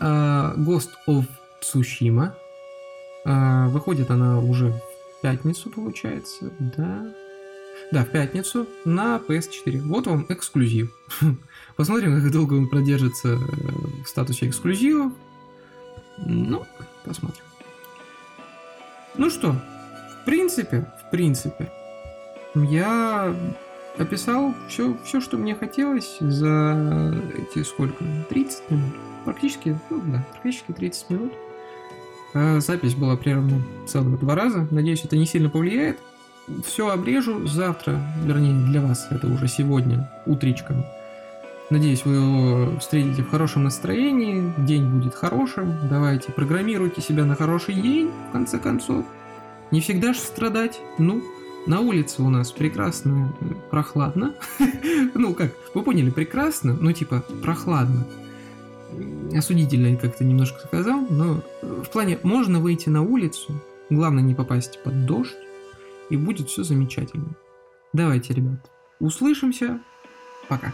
Uh, 0.00 0.56
Ghost 0.56 0.90
of 1.06 1.26
Tsushima. 1.62 2.32
Uh, 3.26 3.68
выходит 3.68 4.10
она 4.10 4.38
уже 4.38 4.70
в 4.70 5.20
пятницу, 5.22 5.68
получается, 5.68 6.50
да? 6.58 7.12
Да, 7.92 8.04
в 8.04 8.08
пятницу 8.08 8.66
на 8.84 9.18
PS4. 9.18 9.80
Вот 9.82 10.06
вам 10.06 10.24
эксклюзив. 10.28 10.90
Посмотрим, 11.76 12.20
как 12.20 12.30
долго 12.30 12.54
он 12.54 12.68
продержится 12.68 13.36
в 13.36 14.06
статусе 14.06 14.48
эксклюзива. 14.48 15.12
Ну, 16.24 16.66
посмотрим. 17.04 17.44
Ну 19.16 19.30
что, 19.30 19.52
в 19.52 20.24
принципе, 20.24 20.86
в 21.04 21.10
принципе, 21.10 21.70
я 22.54 23.34
описал 23.98 24.54
все, 24.68 24.96
все, 25.04 25.20
что 25.20 25.36
мне 25.36 25.54
хотелось 25.54 26.18
за 26.20 27.14
эти 27.36 27.62
сколько? 27.64 28.04
30 28.28 28.70
минут. 28.70 28.94
Практически, 29.24 29.78
ну 29.90 30.00
да, 30.06 30.24
практически 30.32 30.72
30 30.72 31.10
минут. 31.10 31.32
А 32.32 32.60
запись 32.60 32.94
была 32.94 33.16
прервана 33.16 33.62
целых 33.86 34.20
два 34.20 34.34
раза. 34.34 34.66
Надеюсь, 34.70 35.04
это 35.04 35.16
не 35.16 35.26
сильно 35.26 35.50
повлияет. 35.50 35.98
Все 36.64 36.88
обрежу 36.88 37.46
завтра, 37.46 38.00
вернее, 38.24 38.54
для 38.66 38.80
вас 38.80 39.08
это 39.10 39.26
уже 39.26 39.48
сегодня, 39.48 40.10
утречком. 40.26 40.84
Надеюсь, 41.70 42.04
вы 42.04 42.14
его 42.14 42.78
встретите 42.80 43.22
в 43.22 43.30
хорошем 43.30 43.64
настроении, 43.64 44.52
день 44.58 44.88
будет 44.88 45.14
хорошим. 45.14 45.88
Давайте, 45.88 46.32
программируйте 46.32 47.00
себя 47.00 47.24
на 47.24 47.36
хороший 47.36 47.74
день, 47.74 48.10
в 48.28 48.32
конце 48.32 48.58
концов. 48.58 49.04
Не 49.70 49.80
всегда 49.80 50.12
же 50.12 50.18
страдать. 50.18 50.80
Ну, 50.98 51.22
на 51.66 51.80
улице 51.80 52.22
у 52.22 52.28
нас 52.28 52.50
прекрасно, 52.50 53.32
прохладно. 53.70 54.34
ну, 55.14 55.32
как, 55.34 55.52
вы 55.72 55.82
поняли, 55.82 56.10
прекрасно, 56.10 56.76
ну, 56.80 56.92
типа, 56.92 57.24
прохладно 57.42 58.04
осудительно 59.36 59.96
как-то 59.96 60.24
немножко 60.24 60.60
сказал, 60.66 61.06
но 61.08 61.42
в 61.62 61.88
плане 61.90 62.18
можно 62.22 62.60
выйти 62.60 62.88
на 62.88 63.02
улицу, 63.02 63.54
главное 63.88 64.22
не 64.22 64.34
попасть 64.34 64.82
под 64.82 65.06
дождь, 65.06 65.36
и 66.08 66.16
будет 66.16 66.48
все 66.48 66.64
замечательно. 66.64 67.36
Давайте, 67.92 68.34
ребят, 68.34 68.70
услышимся. 68.98 69.80
Пока. 70.48 70.72